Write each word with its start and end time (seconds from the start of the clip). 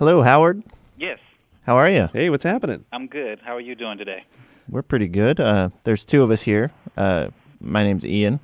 Hello, 0.00 0.22
Howard. 0.22 0.62
Yes, 0.96 1.18
How 1.66 1.76
are 1.76 1.90
you? 1.90 2.08
Hey, 2.14 2.30
what's 2.30 2.42
happening? 2.44 2.86
I'm 2.90 3.06
good. 3.06 3.38
How 3.44 3.54
are 3.54 3.60
you 3.60 3.74
doing 3.74 3.98
today? 3.98 4.24
We're 4.66 4.80
pretty 4.80 5.08
good. 5.08 5.38
Uh, 5.38 5.68
there's 5.82 6.06
two 6.06 6.22
of 6.22 6.30
us 6.30 6.40
here. 6.40 6.72
Uh, 6.96 7.28
my 7.60 7.84
name's 7.84 8.02
Ian. 8.02 8.40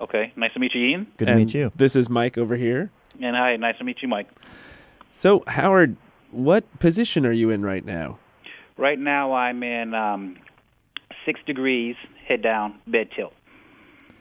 Okay, 0.00 0.32
nice 0.36 0.52
to 0.52 0.60
meet 0.60 0.72
you, 0.72 0.86
Ian. 0.86 1.08
Good 1.16 1.24
to 1.24 1.32
And 1.32 1.40
meet 1.40 1.52
you. 1.52 1.72
This 1.74 1.96
is 1.96 2.08
Mike 2.08 2.38
over 2.38 2.54
here. 2.54 2.92
And 3.20 3.34
hi, 3.34 3.56
nice 3.56 3.76
to 3.78 3.84
meet 3.84 4.02
you, 4.02 4.06
Mike. 4.06 4.28
So, 5.16 5.42
Howard, 5.48 5.96
what 6.30 6.62
position 6.78 7.26
are 7.26 7.32
you 7.32 7.50
in 7.50 7.62
right 7.62 7.84
now? 7.84 8.20
Right 8.76 8.98
now, 8.98 9.32
I'm 9.32 9.64
in 9.64 9.94
um, 9.94 10.36
six 11.26 11.40
degrees, 11.44 11.96
head 12.24 12.40
down, 12.40 12.78
bed 12.86 13.08
tilt. 13.16 13.34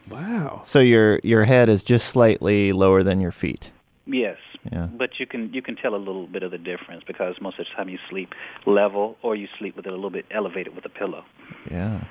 Wow. 0.10 0.64
So 0.66 0.80
your 0.80 1.20
your 1.24 1.46
head 1.46 1.70
is 1.70 1.84
just 1.84 2.08
slightly 2.08 2.74
lower 2.74 3.04
than 3.04 3.22
your 3.22 3.32
feet. 3.32 3.70
Yes, 4.08 4.38
Yeah. 4.72 4.88
but 4.88 5.20
you 5.20 5.26
can 5.26 5.54
you 5.54 5.62
can 5.62 5.76
tell 5.78 5.96
a 5.96 5.98
little 5.98 6.28
bit 6.28 6.44
of 6.44 6.52
the 6.52 6.58
difference 6.58 7.04
because 7.08 7.36
most 7.40 7.60
of 7.60 7.66
the 7.66 7.72
time 7.76 7.88
you 7.88 7.98
sleep 8.10 8.34
level 8.66 9.18
or 9.22 9.36
you 9.36 9.48
sleep 9.58 9.76
with 9.78 9.86
it 9.86 9.94
a 9.94 9.96
little 9.96 10.10
bit 10.10 10.26
elevated 10.32 10.76
with 10.76 10.86
a 10.86 10.90
pillow. 10.90 11.24
Yeah. 11.72 12.04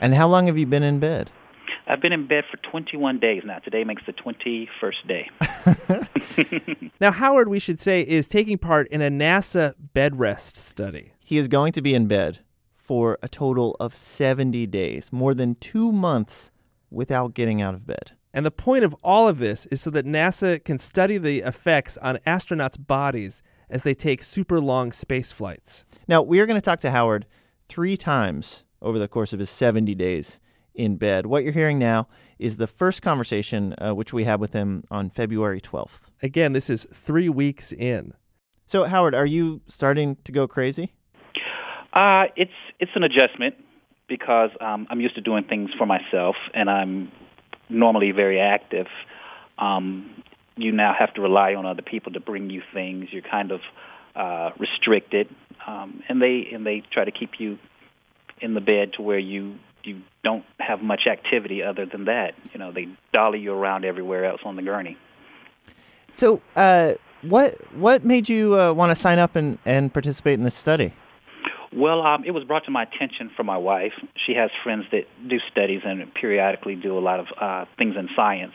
And 0.00 0.12
how 0.14 0.26
long 0.26 0.46
have 0.48 0.58
you 0.58 0.66
been 0.66 0.82
in 0.82 0.98
bed? 0.98 1.30
I've 1.86 2.00
been 2.00 2.12
in 2.12 2.26
bed 2.26 2.44
for 2.50 2.56
21 2.58 3.18
days 3.20 3.42
now. 3.44 3.58
Today 3.60 3.84
makes 3.84 4.02
the 4.04 4.12
21st 4.12 5.06
day. 5.06 5.30
Now, 7.00 7.10
Howard, 7.10 7.48
we 7.48 7.58
should 7.58 7.80
say, 7.80 8.02
is 8.02 8.28
taking 8.28 8.58
part 8.58 8.86
in 8.88 9.02
a 9.02 9.10
NASA 9.10 9.74
bed 9.92 10.18
rest 10.20 10.56
study. 10.56 11.14
He 11.18 11.36
is 11.36 11.48
going 11.48 11.72
to 11.72 11.82
be 11.82 11.94
in 11.94 12.06
bed 12.06 12.40
for 12.76 13.18
a 13.22 13.28
total 13.28 13.76
of 13.80 13.96
70 13.96 14.66
days, 14.68 15.10
more 15.12 15.34
than 15.34 15.56
2 15.56 15.90
months 15.90 16.52
without 16.90 17.34
getting 17.34 17.60
out 17.60 17.74
of 17.74 17.86
bed. 17.86 18.12
And 18.34 18.46
the 18.46 18.50
point 18.50 18.84
of 18.84 18.94
all 19.02 19.28
of 19.28 19.38
this 19.38 19.66
is 19.66 19.80
so 19.80 19.90
that 19.90 20.06
NASA 20.06 20.62
can 20.64 20.78
study 20.78 21.18
the 21.18 21.40
effects 21.40 21.98
on 21.98 22.16
astronauts' 22.26 22.84
bodies 22.84 23.42
as 23.68 23.82
they 23.82 23.94
take 23.94 24.22
super 24.22 24.60
long 24.60 24.92
space 24.92 25.32
flights. 25.32 25.84
Now, 26.08 26.22
we 26.22 26.40
are 26.40 26.46
going 26.46 26.58
to 26.58 26.64
talk 26.64 26.80
to 26.80 26.90
Howard 26.90 27.26
3 27.68 27.96
times 27.96 28.64
over 28.80 28.98
the 28.98 29.08
course 29.08 29.32
of 29.32 29.38
his 29.38 29.50
70 29.50 29.94
days 29.94 30.40
in 30.74 30.96
bed. 30.96 31.26
What 31.26 31.44
you're 31.44 31.52
hearing 31.52 31.78
now 31.78 32.08
is 32.38 32.56
the 32.56 32.66
first 32.66 33.02
conversation 33.02 33.74
uh, 33.78 33.94
which 33.94 34.12
we 34.12 34.24
had 34.24 34.40
with 34.40 34.52
him 34.52 34.84
on 34.90 35.10
February 35.10 35.60
12th. 35.60 36.10
Again, 36.22 36.52
this 36.52 36.70
is 36.70 36.86
three 36.92 37.28
weeks 37.28 37.72
in. 37.72 38.14
So, 38.66 38.84
Howard, 38.84 39.14
are 39.14 39.26
you 39.26 39.60
starting 39.68 40.16
to 40.24 40.32
go 40.32 40.48
crazy? 40.48 40.92
Uh, 41.92 42.24
it's 42.36 42.52
it's 42.80 42.92
an 42.94 43.02
adjustment 43.02 43.56
because 44.08 44.50
um, 44.60 44.86
I'm 44.88 45.00
used 45.00 45.14
to 45.16 45.20
doing 45.20 45.44
things 45.44 45.70
for 45.76 45.84
myself, 45.84 46.36
and 46.54 46.70
I'm 46.70 47.12
normally 47.72 48.12
very 48.12 48.40
active. 48.40 48.86
Um, 49.58 50.22
you 50.56 50.72
now 50.72 50.94
have 50.94 51.14
to 51.14 51.20
rely 51.20 51.54
on 51.54 51.66
other 51.66 51.82
people 51.82 52.12
to 52.12 52.20
bring 52.20 52.50
you 52.50 52.62
things. 52.72 53.08
You're 53.10 53.22
kind 53.22 53.52
of 53.52 53.60
uh, 54.14 54.50
restricted, 54.58 55.28
um, 55.66 56.02
and 56.08 56.20
they 56.20 56.48
and 56.52 56.66
they 56.66 56.80
try 56.90 57.04
to 57.04 57.10
keep 57.10 57.40
you 57.40 57.58
in 58.40 58.54
the 58.54 58.60
bed 58.60 58.94
to 58.94 59.02
where 59.02 59.18
you 59.18 59.58
you 59.84 60.02
don't 60.22 60.44
have 60.60 60.82
much 60.82 61.06
activity 61.06 61.62
other 61.62 61.86
than 61.86 62.04
that. 62.04 62.34
You 62.52 62.58
know, 62.58 62.72
they 62.72 62.88
dolly 63.12 63.40
you 63.40 63.52
around 63.52 63.84
everywhere 63.84 64.24
else 64.24 64.40
on 64.44 64.56
the 64.56 64.62
gurney. 64.62 64.96
So, 66.10 66.42
uh, 66.56 66.94
what 67.22 67.54
what 67.74 68.04
made 68.04 68.28
you 68.28 68.58
uh, 68.58 68.72
want 68.72 68.90
to 68.90 68.94
sign 68.94 69.18
up 69.18 69.36
and, 69.36 69.58
and 69.64 69.92
participate 69.92 70.34
in 70.34 70.44
this 70.44 70.54
study? 70.54 70.92
Well, 71.74 72.02
um, 72.06 72.24
it 72.24 72.32
was 72.32 72.44
brought 72.44 72.64
to 72.66 72.70
my 72.70 72.82
attention 72.82 73.30
from 73.34 73.46
my 73.46 73.56
wife. 73.56 73.92
She 74.26 74.34
has 74.34 74.50
friends 74.62 74.84
that 74.92 75.06
do 75.26 75.38
studies 75.50 75.82
and 75.84 76.12
periodically 76.14 76.76
do 76.76 76.98
a 76.98 77.00
lot 77.00 77.20
of 77.20 77.26
uh, 77.40 77.64
things 77.78 77.96
in 77.96 78.08
science. 78.14 78.52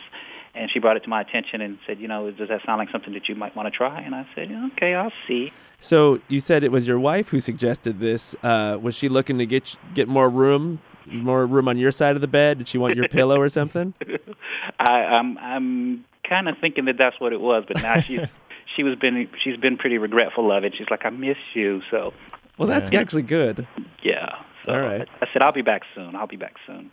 And 0.54 0.72
she 0.72 0.80
brought 0.80 0.98
it 0.98 1.04
to 1.04 1.10
my 1.10 1.22
attention 1.22 1.62
and 1.62 1.78
said, 1.86 2.00
you 2.00 2.08
know, 2.08 2.30
does 2.32 2.50
that 2.50 2.62
sound 2.66 2.80
like 2.80 2.90
something 2.92 3.14
that 3.14 3.28
you 3.30 3.36
might 3.36 3.56
want 3.56 3.72
to 3.72 3.76
try? 3.76 4.02
And 4.02 4.16
I 4.16 4.28
said, 4.36 4.50
yeah, 4.50 4.68
okay, 4.74 4.96
I'll 4.96 5.12
see. 5.28 5.52
So 5.80 6.20
you 6.28 6.40
said 6.40 6.64
it 6.64 6.72
was 6.72 6.88
your 6.88 7.00
wife 7.00 7.30
who 7.30 7.40
suggested 7.40 8.00
this. 8.00 8.36
Uh, 8.42 8.78
was 8.82 8.96
she 8.96 9.10
looking 9.10 9.38
to 9.38 9.46
get 9.46 9.76
get 9.94 10.08
more 10.08 10.28
room, 10.30 10.82
more 11.06 11.46
room 11.46 11.68
on 11.68 11.78
your 11.78 11.92
side 11.92 12.16
of 12.16 12.22
the 12.22 12.28
bed? 12.28 12.58
Did 12.58 12.68
she 12.68 12.80
want 12.80 12.96
your 12.96 13.08
pillow 13.08 13.40
or 13.40 13.50
something? 13.50 13.94
I, 14.80 15.04
I'm 15.04 15.38
I'm 15.38 16.06
kind 16.28 16.50
of 16.50 16.58
thinking 16.60 16.86
that 16.86 16.98
that's 16.98 17.20
what 17.20 17.32
it 17.32 17.40
was, 17.40 17.64
but 17.68 17.78
now 17.78 18.00
she's 18.02 18.22
she 18.76 18.82
was 18.82 18.96
been 18.96 19.30
she's 19.40 19.58
been 19.58 19.78
pretty 19.78 20.00
regretful 20.00 20.52
of 20.52 20.64
it. 20.64 20.76
She's 20.76 20.90
like, 20.90 21.06
I 21.06 21.12
miss 21.12 21.38
you, 21.54 21.84
so 21.92 22.12
Well, 22.58 22.68
that's 22.68 22.92
Yeah. 22.92 23.00
actually 23.02 23.24
good. 23.24 23.68
yeah. 24.02 24.36
So 24.66 24.74
All 24.74 24.82
right. 24.82 25.08
I, 25.22 25.26
I 25.26 25.30
said, 25.32 25.44
I'll 25.44 25.52
be 25.54 25.62
back 25.62 25.84
soon. 25.96 26.16
I'll 26.16 26.28
be 26.28 26.36
back 26.38 26.56
soon. 26.66 26.92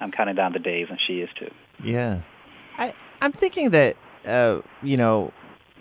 I'm 0.00 0.10
counting 0.10 0.34
down 0.36 0.52
the 0.52 0.58
days, 0.58 0.86
and 0.88 0.98
she 1.06 1.20
is 1.20 1.28
too. 1.38 1.50
Yeah, 1.84 2.20
I 2.78 2.94
I'm 3.20 3.32
thinking 3.32 3.70
that 3.70 3.96
uh, 4.26 4.60
you 4.82 4.96
know 4.96 5.32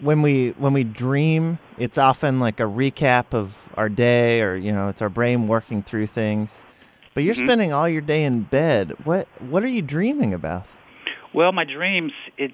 when 0.01 0.21
we 0.21 0.49
when 0.57 0.73
we 0.73 0.83
dream, 0.83 1.57
it's 1.77 1.97
often 1.97 2.39
like 2.41 2.59
a 2.59 2.63
recap 2.63 3.33
of 3.33 3.69
our 3.75 3.87
day, 3.87 4.41
or 4.41 4.55
you 4.57 4.73
know, 4.73 4.89
it's 4.89 5.01
our 5.01 5.07
brain 5.09 5.47
working 5.47 5.81
through 5.83 6.07
things. 6.07 6.61
But 7.13 7.23
you're 7.23 7.33
Mhm. 7.35 7.45
spending 7.45 7.73
all 7.73 7.87
your 7.87 8.01
day 8.01 8.25
in 8.25 8.41
bed. 8.41 8.93
What 9.05 9.27
what 9.39 9.63
are 9.63 9.67
you 9.69 9.81
dreaming 9.81 10.33
about? 10.33 10.65
Well, 11.33 11.53
my 11.53 11.63
dreams, 11.63 12.11
it's 12.37 12.53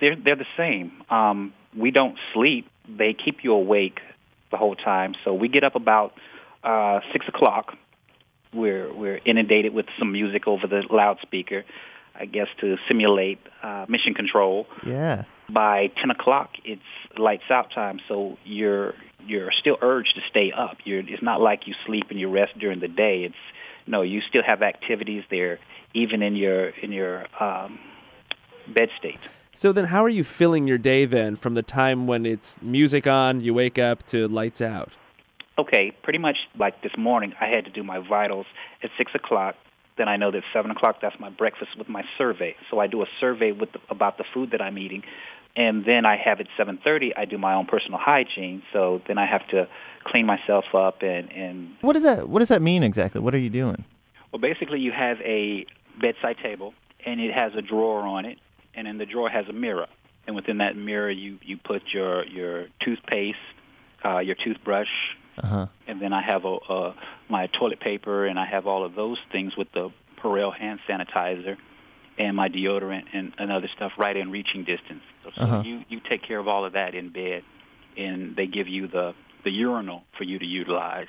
they're 0.00 0.16
they're 0.16 0.36
the 0.36 0.46
same. 0.56 0.92
Um, 1.10 1.52
we 1.76 1.90
don't 1.90 2.16
sleep; 2.32 2.68
they 2.88 3.12
keep 3.12 3.44
you 3.44 3.52
awake 3.52 4.00
the 4.52 4.56
whole 4.56 4.76
time. 4.76 5.16
So 5.24 5.34
we 5.34 5.48
get 5.48 5.64
up 5.64 5.74
about 5.74 6.14
uh, 6.62 7.00
six 7.12 7.26
o'clock. 7.26 7.76
We're 8.54 8.92
we're 8.92 9.20
inundated 9.24 9.74
with 9.74 9.86
some 9.98 10.12
music 10.12 10.46
over 10.46 10.68
the 10.68 10.84
loudspeaker, 10.88 11.64
I 12.14 12.26
guess 12.26 12.46
to 12.60 12.76
simulate 12.86 13.40
uh, 13.62 13.86
mission 13.88 14.14
control. 14.14 14.68
Yeah. 14.86 15.24
By 15.50 15.88
ten 16.00 16.10
o'clock, 16.10 16.50
it's 16.64 16.82
lights 17.18 17.50
out 17.50 17.72
time. 17.72 17.98
So 18.06 18.38
you're 18.44 18.94
you're 19.26 19.50
still 19.52 19.78
urged 19.80 20.14
to 20.14 20.20
stay 20.30 20.52
up. 20.52 20.76
You're 20.84 21.00
it's 21.00 21.22
not 21.22 21.40
like 21.40 21.66
you 21.66 21.74
sleep 21.86 22.06
and 22.10 22.20
you 22.20 22.28
rest 22.28 22.56
during 22.58 22.78
the 22.80 22.88
day. 22.88 23.24
It's 23.24 23.34
no, 23.86 24.02
you 24.02 24.20
still 24.20 24.42
have 24.44 24.62
activities 24.62 25.24
there, 25.30 25.58
even 25.94 26.22
in 26.22 26.36
your 26.36 26.68
in 26.68 26.92
your 26.92 27.26
um, 27.42 27.78
bed 28.68 28.90
state. 28.98 29.20
So 29.54 29.72
then, 29.72 29.86
how 29.86 30.02
are 30.04 30.08
you 30.08 30.24
filling 30.24 30.66
your 30.66 30.78
day 30.78 31.04
then, 31.04 31.36
from 31.36 31.54
the 31.54 31.62
time 31.62 32.06
when 32.06 32.24
it's 32.24 32.60
music 32.62 33.06
on, 33.06 33.40
you 33.42 33.52
wake 33.54 33.78
up 33.78 34.04
to 34.06 34.26
lights 34.26 34.60
out? 34.62 34.90
Okay, 35.58 35.92
pretty 36.02 36.18
much 36.18 36.38
like 36.58 36.82
this 36.82 36.92
morning, 36.96 37.34
I 37.40 37.46
had 37.46 37.66
to 37.66 37.70
do 37.70 37.82
my 37.82 37.98
vitals 37.98 38.46
at 38.82 38.90
six 38.96 39.14
o'clock. 39.14 39.54
Then 39.98 40.08
I 40.08 40.16
know 40.16 40.30
that 40.30 40.42
seven 40.54 40.70
o'clock 40.70 40.96
that's 41.02 41.20
my 41.20 41.28
breakfast 41.28 41.76
with 41.76 41.88
my 41.88 42.02
survey. 42.16 42.56
So 42.70 42.78
I 42.78 42.86
do 42.86 43.02
a 43.02 43.06
survey 43.20 43.52
with 43.52 43.72
the, 43.72 43.80
about 43.90 44.16
the 44.16 44.24
food 44.32 44.52
that 44.52 44.62
I'm 44.62 44.78
eating, 44.78 45.02
and 45.54 45.84
then 45.84 46.06
I 46.06 46.16
have 46.16 46.40
at 46.40 46.46
seven 46.56 46.78
thirty 46.82 47.14
I 47.14 47.26
do 47.26 47.36
my 47.36 47.52
own 47.52 47.66
personal 47.66 47.98
hygiene. 47.98 48.62
So 48.72 49.02
then 49.06 49.18
I 49.18 49.26
have 49.26 49.46
to 49.48 49.68
clean 50.04 50.24
myself 50.24 50.64
up 50.74 51.02
and 51.02 51.30
and 51.30 51.76
What 51.82 51.92
does 51.92 52.04
that 52.04 52.26
What 52.30 52.38
does 52.38 52.48
that 52.48 52.62
mean 52.62 52.82
exactly? 52.82 53.20
What 53.20 53.34
are 53.34 53.38
you 53.38 53.50
doing? 53.50 53.84
well, 54.32 54.40
basically 54.40 54.80
you 54.80 54.92
have 54.92 55.20
a 55.20 55.66
bedside 56.00 56.38
table 56.42 56.72
and 57.04 57.20
it 57.20 57.34
has 57.34 57.52
a 57.54 57.60
drawer 57.60 58.00
on 58.00 58.24
it, 58.24 58.38
and 58.74 58.86
in 58.88 58.98
the 58.98 59.06
drawer 59.06 59.28
has 59.28 59.46
a 59.48 59.52
mirror, 59.52 59.86
and 60.26 60.36
within 60.36 60.58
that 60.58 60.76
mirror 60.76 61.10
you 61.10 61.38
you 61.42 61.56
put 61.56 61.82
your 61.92 62.24
your 62.26 62.66
toothpaste, 62.80 63.38
uh, 64.04 64.18
your 64.18 64.34
toothbrush, 64.36 64.90
Uh 65.38 65.46
huh. 65.46 65.66
and 65.86 66.00
then 66.00 66.12
I 66.12 66.22
have 66.22 66.44
a, 66.44 66.56
a 66.68 66.94
my 67.28 67.46
toilet 67.48 67.80
paper, 67.80 68.26
and 68.26 68.38
I 68.38 68.46
have 68.46 68.66
all 68.66 68.84
of 68.84 68.94
those 68.94 69.18
things 69.30 69.56
with 69.56 69.70
the 69.72 69.90
Purell 70.20 70.52
hand 70.54 70.80
sanitizer, 70.88 71.56
and 72.18 72.36
my 72.36 72.48
deodorant 72.48 73.04
and, 73.12 73.32
and 73.38 73.50
other 73.50 73.68
stuff 73.76 73.92
right 73.98 74.16
in 74.16 74.30
reaching 74.30 74.64
distance. 74.64 75.02
So, 75.24 75.30
so 75.34 75.42
Uh-huh. 75.42 75.62
you 75.64 75.84
you 75.88 76.00
take 76.08 76.22
care 76.22 76.38
of 76.38 76.46
all 76.48 76.64
of 76.64 76.72
that 76.74 76.94
in 76.94 77.08
bed, 77.10 77.42
and 77.96 78.36
they 78.36 78.46
give 78.46 78.68
you 78.68 78.86
the 78.88 79.14
the 79.44 79.50
urinal 79.50 80.04
for 80.16 80.24
you 80.24 80.38
to 80.38 80.46
utilize. 80.46 81.08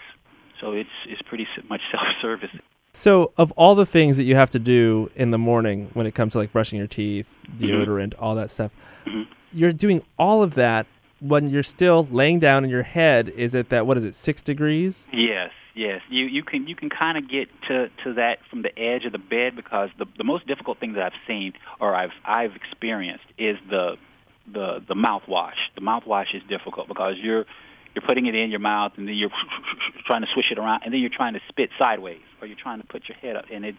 So 0.59 0.71
it's 0.71 0.89
it's 1.05 1.21
pretty 1.23 1.47
much 1.69 1.81
self 1.91 2.07
service. 2.21 2.51
So, 2.95 3.31
of 3.37 3.51
all 3.53 3.73
the 3.73 3.87
things 3.87 4.17
that 4.17 4.23
you 4.23 4.35
have 4.35 4.51
to 4.51 4.59
do 4.59 5.09
in 5.15 5.31
the 5.31 5.39
morning 5.39 5.89
when 5.93 6.05
it 6.05 6.13
comes 6.13 6.33
to 6.33 6.37
like 6.39 6.53
brushing 6.53 6.77
your 6.77 6.87
teeth, 6.87 7.35
deodorant, 7.57 8.13
all 8.19 8.35
that 8.35 8.51
stuff, 8.51 8.71
Mhm. 9.05 9.25
you're 9.51 9.71
doing 9.71 10.03
all 10.19 10.43
of 10.43 10.53
that 10.55 10.85
when 11.19 11.49
you're 11.49 11.63
still 11.63 12.07
laying 12.11 12.39
down 12.39 12.63
in 12.63 12.69
your 12.69 12.83
head. 12.83 13.29
Is 13.29 13.55
it 13.55 13.69
that 13.69 13.87
what 13.87 13.97
is 13.97 14.03
it, 14.03 14.13
six 14.13 14.43
degrees? 14.43 15.07
Yes, 15.11 15.51
yes. 15.73 16.01
You 16.07 16.25
you 16.25 16.43
can 16.43 16.67
you 16.67 16.75
can 16.75 16.89
kind 16.91 17.17
of 17.17 17.27
get 17.27 17.49
to 17.63 17.89
to 18.03 18.13
that 18.13 18.45
from 18.45 18.61
the 18.61 18.77
edge 18.77 19.05
of 19.05 19.11
the 19.11 19.17
bed 19.17 19.55
because 19.55 19.89
the 19.97 20.05
the 20.17 20.23
most 20.23 20.45
difficult 20.45 20.77
thing 20.79 20.93
that 20.93 21.03
I've 21.03 21.19
seen 21.25 21.53
or 21.79 21.95
I've 21.95 22.13
I've 22.25 22.55
experienced 22.55 23.25
is 23.39 23.57
the 23.71 23.97
the 24.45 24.83
the 24.87 24.93
mouthwash. 24.95 25.57
The 25.73 25.81
mouthwash 25.81 26.35
is 26.35 26.43
difficult 26.47 26.87
because 26.87 27.17
you're 27.17 27.45
you're 27.93 28.05
putting 28.05 28.25
it 28.25 28.35
in 28.35 28.49
your 28.49 28.59
mouth 28.59 28.93
and 28.97 29.07
then 29.07 29.15
you're 29.15 29.31
trying 30.05 30.21
to 30.21 30.27
swish 30.33 30.51
it 30.51 30.57
around 30.57 30.81
and 30.83 30.93
then 30.93 31.01
you're 31.01 31.09
trying 31.09 31.33
to 31.33 31.41
spit 31.49 31.69
sideways 31.77 32.21
or 32.41 32.47
you're 32.47 32.57
trying 32.57 32.81
to 32.81 32.87
put 32.87 33.07
your 33.07 33.17
head 33.17 33.35
up 33.35 33.45
and 33.51 33.65
it's 33.65 33.77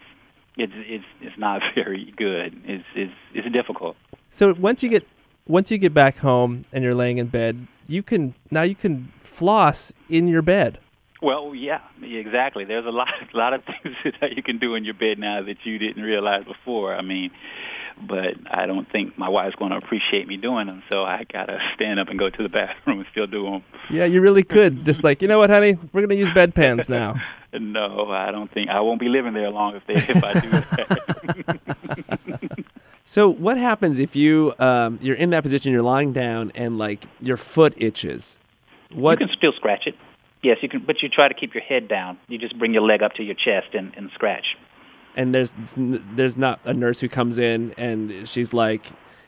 it's 0.57 0.73
it's 0.75 1.05
it's 1.21 1.37
not 1.37 1.61
very 1.75 2.13
good. 2.15 2.61
It's 2.65 2.85
it's 2.95 3.13
it's 3.33 3.51
difficult. 3.51 3.95
So 4.31 4.53
once 4.53 4.83
you 4.83 4.89
get 4.89 5.07
once 5.47 5.71
you 5.71 5.77
get 5.77 5.93
back 5.93 6.17
home 6.19 6.65
and 6.71 6.83
you're 6.83 6.95
laying 6.95 7.17
in 7.17 7.27
bed, 7.27 7.67
you 7.87 8.03
can 8.03 8.35
now 8.51 8.63
you 8.63 8.75
can 8.75 9.11
floss 9.21 9.93
in 10.09 10.27
your 10.27 10.41
bed. 10.41 10.79
Well, 11.25 11.53
yeah, 11.55 11.79
exactly. 12.03 12.65
There's 12.65 12.85
a 12.85 12.91
lot, 12.91 13.09
a 13.09 13.27
lot 13.37 13.53
of 13.53 13.63
things 13.63 13.95
that 14.21 14.37
you 14.37 14.43
can 14.43 14.59
do 14.59 14.75
in 14.75 14.85
your 14.85 14.93
bed 14.93 15.17
now 15.17 15.41
that 15.41 15.65
you 15.65 15.79
didn't 15.79 16.03
realize 16.03 16.45
before. 16.45 16.93
I 16.93 17.01
mean, 17.01 17.31
but 17.99 18.35
I 18.51 18.67
don't 18.67 18.87
think 18.91 19.17
my 19.17 19.27
wife's 19.27 19.55
going 19.55 19.71
to 19.71 19.77
appreciate 19.77 20.27
me 20.27 20.37
doing 20.37 20.67
them, 20.67 20.83
so 20.87 21.03
I 21.03 21.23
gotta 21.23 21.59
stand 21.73 21.99
up 21.99 22.09
and 22.09 22.19
go 22.19 22.29
to 22.29 22.43
the 22.43 22.49
bathroom 22.49 22.99
and 22.99 23.07
still 23.11 23.25
do 23.25 23.45
them. 23.45 23.63
Yeah, 23.89 24.05
you 24.05 24.21
really 24.21 24.43
could. 24.43 24.85
Just 24.85 25.03
like, 25.03 25.23
you 25.23 25.27
know 25.27 25.39
what, 25.39 25.49
honey? 25.49 25.79
We're 25.93 26.01
going 26.01 26.09
to 26.09 26.15
use 26.15 26.29
bedpans 26.29 26.87
now. 26.87 27.15
no, 27.53 28.11
I 28.11 28.29
don't 28.29 28.51
think 28.51 28.69
I 28.69 28.81
won't 28.81 28.99
be 28.99 29.09
living 29.09 29.33
there 29.33 29.49
long 29.49 29.75
if 29.75 29.87
they 29.87 29.95
if 29.95 30.23
I 30.23 30.39
do 30.39 30.51
that. 30.51 32.65
so, 33.03 33.29
what 33.29 33.57
happens 33.57 33.99
if 33.99 34.15
you 34.15 34.53
um, 34.59 34.99
you're 35.01 35.15
in 35.15 35.31
that 35.31 35.41
position, 35.41 35.71
you're 35.71 35.81
lying 35.81 36.13
down, 36.13 36.51
and 36.53 36.77
like 36.77 37.07
your 37.19 37.37
foot 37.37 37.73
itches? 37.77 38.37
What 38.93 39.19
you 39.19 39.25
can 39.25 39.35
still 39.35 39.53
scratch 39.53 39.87
it. 39.87 39.95
Yes, 40.45 40.59
you 40.61 40.69
can, 40.69 40.81
but 40.85 41.01
you 41.01 41.09
try 41.09 41.27
to 41.27 41.33
keep 41.33 41.55
your 41.55 41.63
head 41.63 41.87
down. 41.87 42.19
You 42.27 42.37
just 42.37 42.55
bring 42.59 42.71
your 42.71 42.83
leg 42.83 43.01
up 43.01 43.13
to 43.13 43.23
your 43.23 43.33
chest 43.33 43.73
and, 43.73 43.91
and 43.97 44.11
scratch. 44.13 44.55
And 45.15 45.33
there's 45.33 45.55
there's 45.75 46.37
not 46.37 46.59
a 46.65 46.73
nurse 46.73 46.99
who 46.99 47.09
comes 47.09 47.39
in 47.39 47.73
and 47.79 48.29
she's 48.29 48.53
like, 48.53 48.83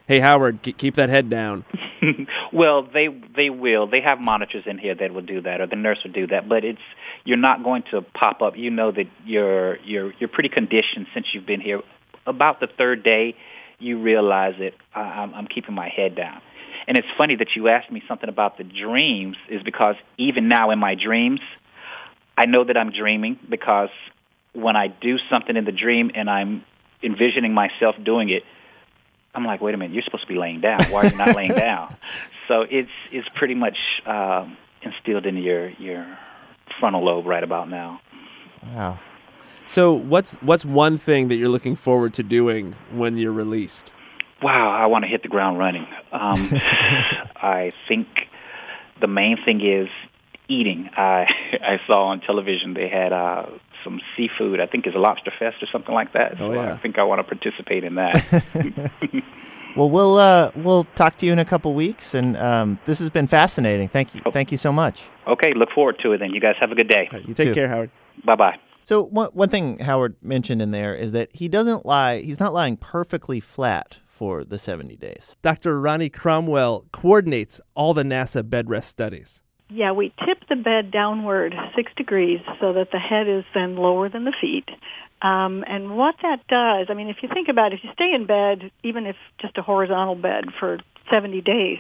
"Hey, 0.06 0.20
Howard, 0.20 0.62
keep 0.62 0.94
that 0.94 1.10
head 1.10 1.28
down." 1.28 1.66
well, 2.54 2.84
they 2.84 3.08
they 3.36 3.50
will. 3.50 3.88
They 3.88 4.02
have 4.02 4.20
monitors 4.20 4.66
in 4.68 4.78
here 4.78 4.94
that 4.94 5.12
will 5.12 5.24
do 5.24 5.42
that, 5.42 5.60
or 5.60 5.66
the 5.66 5.76
nurse 5.76 6.04
will 6.04 6.12
do 6.12 6.28
that. 6.28 6.48
But 6.48 6.64
it's 6.64 6.82
you're 7.24 7.36
not 7.36 7.64
going 7.64 7.84
to 7.90 8.04
pop 8.04 8.44
up. 8.44 8.56
You 8.56 8.70
know 8.70 8.92
that 8.92 9.08
you're 9.26 9.78
you're 9.78 10.14
you're 10.20 10.30
pretty 10.30 10.50
conditioned 10.50 11.08
since 11.16 11.26
you've 11.34 11.48
been 11.48 11.62
here. 11.62 11.82
About 12.28 12.60
the 12.60 12.68
third 12.68 13.02
day, 13.02 13.36
you 13.80 14.00
realize 14.00 14.54
that 14.60 14.74
I'm, 14.94 15.34
I'm 15.34 15.48
keeping 15.48 15.74
my 15.74 15.90
head 15.90 16.16
down. 16.16 16.42
And 16.88 16.98
it's 16.98 17.08
funny 17.18 17.36
that 17.36 17.56
you 17.56 17.68
asked 17.68 17.92
me 17.92 18.02
something 18.08 18.30
about 18.30 18.58
the 18.58 18.64
dreams 18.64 19.36
is 19.50 19.62
because 19.62 19.96
even 20.18 20.48
now 20.48 20.72
in 20.72 20.80
my 20.80 20.96
dreams, 20.96 21.42
I 22.38 22.46
know 22.46 22.64
that 22.64 22.78
I'm 22.78 22.92
dreaming 22.92 23.38
because 23.50 23.90
when 24.54 24.76
I 24.76 24.88
do 24.88 25.18
something 25.30 25.56
in 25.56 25.66
the 25.66 25.72
dream 25.72 26.12
and 26.16 26.30
I'm 26.30 26.64
envisioning 27.04 27.54
myself 27.54 27.96
doing 28.04 28.30
it, 28.30 28.44
I'm 29.36 29.46
like, 29.46 29.62
wait 29.62 29.76
a 29.76 29.78
minute, 29.78 29.94
you're 29.94 30.04
supposed 30.04 30.24
to 30.24 30.28
be 30.28 30.40
laying 30.40 30.62
down. 30.62 30.80
Why 30.90 31.06
are 31.06 31.12
you 31.12 31.18
not 31.18 31.36
laying 31.36 31.54
down? 31.54 31.96
So 32.48 32.62
it's 32.62 32.90
it's 33.12 33.28
pretty 33.36 33.56
much 33.56 33.76
uh, 34.06 34.48
instilled 34.82 35.26
in 35.26 35.36
your 35.36 35.68
your 35.72 36.18
frontal 36.80 37.04
lobe 37.04 37.26
right 37.26 37.44
about 37.44 37.68
now. 37.70 38.00
Wow. 38.74 39.00
So 39.68 39.92
what's 39.94 40.36
what's 40.36 40.64
one 40.64 40.98
thing 40.98 41.28
that 41.28 41.36
you're 41.36 41.50
looking 41.50 41.76
forward 41.76 42.14
to 42.14 42.24
doing 42.24 42.74
when 42.90 43.18
you're 43.18 43.34
released? 43.34 43.92
Wow, 44.42 44.70
I 44.72 44.86
want 44.88 45.04
to 45.04 45.08
hit 45.08 45.24
the 45.24 45.30
ground 45.30 45.58
running. 45.60 45.88
Um, 46.12 46.50
I 46.54 47.74
think 47.88 48.08
the 49.00 49.08
main 49.08 49.38
thing 49.44 49.62
is 49.66 49.90
eating. 50.48 50.90
I 50.96 51.28
I 51.62 51.80
saw 51.88 52.08
on 52.08 52.22
television 52.22 52.74
they 52.74 52.88
had 52.90 53.14
uh, 53.14 53.46
some 53.84 54.02
seafood. 54.16 54.60
I 54.60 54.66
think 54.68 54.86
it's 54.88 54.96
a 54.96 55.00
lobster 55.00 55.32
fest 55.38 55.62
or 55.62 55.68
something 55.68 55.94
like 55.94 56.14
that. 56.14 56.34
Oh, 56.40 56.48
so 56.48 56.54
yeah. 56.54 56.74
I 56.74 56.78
think 56.78 56.98
I 56.98 57.04
want 57.04 57.20
to 57.20 57.24
participate 57.24 57.84
in 57.84 57.96
that. 57.96 58.44
well, 59.76 59.90
we'll 59.90 60.18
uh, 60.18 60.52
we'll 60.56 60.86
talk 60.96 61.18
to 61.18 61.26
you 61.26 61.34
in 61.34 61.40
a 61.40 61.46
couple 61.46 61.74
weeks, 61.74 62.14
and 62.14 62.38
um, 62.38 62.80
this 62.86 63.00
has 63.00 63.10
been 63.10 63.28
fascinating. 63.28 63.88
Thank 63.90 64.16
you, 64.16 64.22
Oh. 64.26 64.32
thank 64.32 64.52
you 64.52 64.58
so 64.58 64.72
much. 64.72 65.06
okay, 65.28 65.54
look 65.54 65.70
forward 65.72 66.00
to 66.00 66.14
it. 66.14 66.20
Then 66.20 66.32
you 66.34 66.40
guys 66.42 66.56
have 66.60 66.72
a 66.72 66.76
good 66.76 66.88
day. 66.90 67.10
You 67.26 67.34
Take 67.34 67.50
too. 67.50 67.54
care, 67.54 67.68
Howard. 67.70 67.92
Bye 68.24 68.36
bye. 68.36 68.58
So 68.86 69.04
one 69.04 69.30
one 69.34 69.50
thing 69.50 69.80
Howard 69.80 70.16
mentioned 70.22 70.62
in 70.62 70.72
there 70.72 70.96
is 70.96 71.12
that 71.12 71.30
he 71.34 71.48
doesn't 71.50 71.86
lie. 71.86 72.22
He's 72.22 72.40
not 72.40 72.54
lying 72.54 72.78
perfectly 72.78 73.40
flat 73.42 73.98
for 74.18 74.44
the 74.44 74.58
seventy 74.58 74.96
days. 74.96 75.36
Dr. 75.42 75.80
Ronnie 75.80 76.10
Cromwell 76.10 76.86
coordinates 76.92 77.62
all 77.76 77.94
the 77.94 78.04
NASA 78.04 78.42
bed 78.48 78.70
rest 78.70 78.90
studies. 78.90 79.42
Yeah, 79.70 79.92
we 79.92 80.14
tip 80.26 80.40
the 80.48 80.56
bed 80.56 80.92
downward 80.92 81.54
six 81.76 81.92
degrees 81.96 82.40
so 82.60 82.74
that 82.74 82.92
the 82.92 83.00
head 83.00 83.28
is 83.28 83.44
then 83.54 83.76
lower 83.76 84.10
than 84.10 84.24
the 84.24 84.34
feet. 84.40 84.70
Um, 85.22 85.64
and 85.68 85.98
what 85.98 86.16
that 86.22 86.48
does, 86.48 86.88
I 86.90 86.94
mean, 86.94 87.10
if 87.10 87.18
you 87.22 87.30
think 87.34 87.50
about 87.50 87.74
it, 87.74 87.80
if 87.80 87.84
you 87.84 87.90
stay 87.94 88.14
in 88.14 88.26
bed, 88.26 88.72
even 88.84 89.06
if 89.06 89.16
just 89.40 89.58
a 89.58 89.62
horizontal 89.62 90.16
bed 90.16 90.46
for 90.60 90.80
70 91.12 91.42
days, 91.42 91.80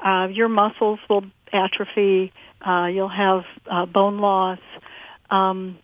uh, 0.00 0.28
your 0.30 0.48
muscles 0.48 0.98
will 1.08 1.24
atrophy, 1.52 2.32
uh, 2.66 2.86
you'll 2.86 3.08
have 3.08 3.42
uh, 3.70 3.86
bone 3.86 4.18
loss, 4.18 4.58
um, 5.30 5.78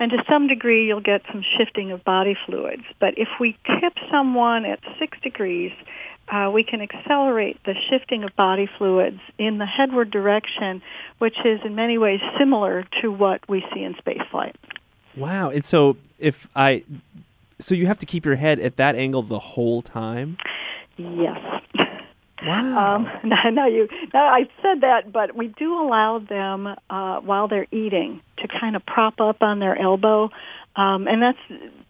and 0.00 0.10
to 0.10 0.22
some 0.28 0.46
degree 0.46 0.86
you'll 0.86 1.00
get 1.00 1.22
some 1.30 1.42
shifting 1.56 1.90
of 1.90 2.04
body 2.04 2.36
fluids. 2.46 2.84
But 3.00 3.14
if 3.16 3.28
we 3.40 3.56
tip 3.80 3.94
someone 4.10 4.64
at 4.64 4.80
six 4.98 5.18
degrees, 5.22 5.72
uh, 6.28 6.50
we 6.52 6.62
can 6.62 6.80
accelerate 6.80 7.58
the 7.64 7.74
shifting 7.88 8.22
of 8.22 8.34
body 8.36 8.68
fluids 8.78 9.20
in 9.38 9.58
the 9.58 9.66
headward 9.66 10.10
direction, 10.10 10.82
which 11.18 11.38
is 11.44 11.60
in 11.64 11.74
many 11.74 11.98
ways 11.98 12.20
similar 12.38 12.84
to 13.00 13.10
what 13.10 13.40
we 13.48 13.64
see 13.72 13.82
in 13.82 13.94
spaceflight. 13.94 14.54
Wow. 15.16 15.50
And 15.50 15.64
so 15.64 15.96
if 16.18 16.48
I 16.54 16.84
so 17.58 17.74
you 17.74 17.86
have 17.86 17.98
to 17.98 18.06
keep 18.06 18.24
your 18.24 18.36
head 18.36 18.60
at 18.60 18.76
that 18.76 18.94
angle 18.94 19.22
the 19.22 19.38
whole 19.38 19.82
time? 19.82 20.36
Yes. 20.96 21.38
Wow. 22.44 22.96
Um, 22.96 23.10
now, 23.24 23.50
now 23.50 23.66
you, 23.66 23.88
now 24.14 24.26
I 24.26 24.48
said 24.62 24.82
that, 24.82 25.12
but 25.12 25.34
we 25.34 25.48
do 25.48 25.74
allow 25.80 26.18
them 26.18 26.66
uh, 26.90 27.20
while 27.20 27.48
they're 27.48 27.66
eating 27.70 28.20
to 28.38 28.48
kind 28.48 28.76
of 28.76 28.84
prop 28.86 29.20
up 29.20 29.42
on 29.42 29.58
their 29.58 29.76
elbow, 29.76 30.30
um, 30.76 31.08
and 31.08 31.20
that's 31.22 31.38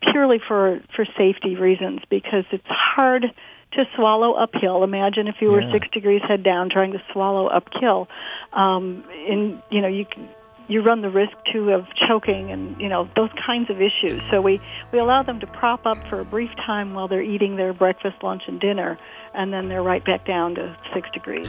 purely 0.01 0.39
for 0.39 0.81
for 0.95 1.05
safety 1.17 1.57
reasons 1.57 2.01
because 2.09 2.45
it's 2.53 2.67
hard 2.67 3.27
to 3.73 3.85
swallow 3.95 4.33
uphill. 4.33 4.83
Imagine 4.83 5.29
if 5.29 5.37
you 5.41 5.51
were 5.51 5.61
Yeah. 5.61 5.73
six 5.73 5.89
degrees 5.93 6.23
head 6.23 6.43
down 6.43 6.71
trying 6.71 6.93
to 6.93 7.03
swallow 7.13 7.49
uphill. 7.49 8.09
Um, 8.53 9.05
in 9.27 9.63
you 9.71 9.83
know 9.83 9.89
you 9.89 10.07
can 10.07 10.29
you 10.69 10.83
run 10.83 11.01
the 11.01 11.11
risk 11.11 11.33
too 11.51 11.71
of 11.71 11.87
choking 12.07 12.51
and 12.51 12.79
you 12.81 12.89
know 12.89 13.09
those 13.17 13.31
kinds 13.45 13.71
of 13.71 13.81
issues. 13.81 14.21
So 14.31 14.41
we 14.41 14.61
we 14.93 14.99
allow 14.99 15.23
them 15.23 15.41
to 15.41 15.47
prop 15.47 15.87
up 15.87 15.99
for 16.09 16.21
a 16.21 16.25
brief 16.25 16.51
time 16.65 16.95
while 16.95 17.09
they're 17.09 17.23
eating 17.23 17.57
their 17.57 17.73
breakfast, 17.73 18.17
lunch, 18.23 18.43
and 18.47 18.61
dinner, 18.61 18.99
and 19.35 19.53
then 19.53 19.69
they're 19.69 19.83
right 19.83 20.05
back 20.05 20.27
down 20.27 20.55
to 20.57 20.77
six 20.95 21.09
degrees. 21.13 21.49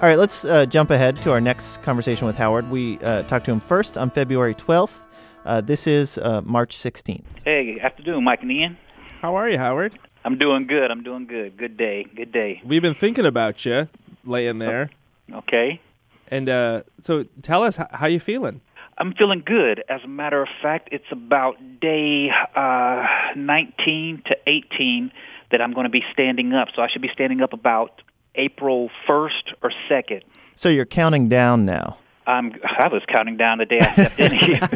All 0.00 0.08
right, 0.08 0.18
let's 0.18 0.44
uh, 0.44 0.66
jump 0.66 0.90
ahead 0.90 1.22
to 1.22 1.30
our 1.30 1.40
next 1.40 1.80
conversation 1.82 2.26
with 2.26 2.34
Howard. 2.36 2.68
We 2.70 2.98
uh, 2.98 3.22
talked 3.22 3.44
to 3.44 3.52
him 3.52 3.60
first 3.60 3.96
on 3.96 4.10
February 4.10 4.54
twelfth. 4.54 5.06
Uh, 5.44 5.60
this 5.60 5.86
is 5.86 6.18
uh, 6.18 6.40
March 6.44 6.76
sixteenth. 6.76 7.40
Hey, 7.44 7.78
afternoon, 7.80 8.24
Mike 8.24 8.42
and 8.42 8.50
Ian. 8.50 8.78
How 9.20 9.36
are 9.36 9.48
you, 9.48 9.58
Howard? 9.58 9.96
I'm 10.24 10.38
doing 10.38 10.66
good. 10.66 10.90
I'm 10.90 11.02
doing 11.02 11.26
good. 11.26 11.56
Good 11.56 11.76
day. 11.76 12.04
Good 12.14 12.32
day. 12.32 12.60
We've 12.64 12.82
been 12.82 12.94
thinking 12.94 13.26
about 13.26 13.64
you 13.64 13.88
laying 14.24 14.58
there. 14.58 14.90
Okay. 15.32 15.80
And 16.28 16.48
uh, 16.48 16.82
so 17.02 17.24
tell 17.42 17.62
us 17.64 17.78
h- 17.78 17.86
how 17.90 18.06
you 18.06 18.20
feeling? 18.20 18.60
I'm 18.98 19.14
feeling 19.14 19.42
good. 19.44 19.82
As 19.88 20.00
a 20.04 20.08
matter 20.08 20.40
of 20.42 20.48
fact, 20.60 20.88
it's 20.92 21.10
about 21.10 21.56
day 21.80 22.30
uh, 22.54 23.06
19 23.36 24.22
to 24.26 24.36
18 24.46 25.10
that 25.50 25.60
I'm 25.60 25.72
going 25.72 25.84
to 25.84 25.90
be 25.90 26.04
standing 26.12 26.52
up. 26.52 26.68
So 26.74 26.82
I 26.82 26.88
should 26.88 27.02
be 27.02 27.08
standing 27.12 27.40
up 27.42 27.52
about 27.52 28.00
April 28.34 28.90
1st 29.08 29.54
or 29.62 29.72
2nd. 29.90 30.22
So 30.54 30.68
you're 30.68 30.86
counting 30.86 31.28
down 31.28 31.64
now. 31.64 31.98
I'm, 32.26 32.54
I 32.78 32.86
was 32.88 33.02
counting 33.08 33.36
down 33.36 33.58
the 33.58 33.66
day 33.66 33.78
I 33.80 33.86
stepped 33.92 34.20
in 34.20 34.32
here. 34.32 34.68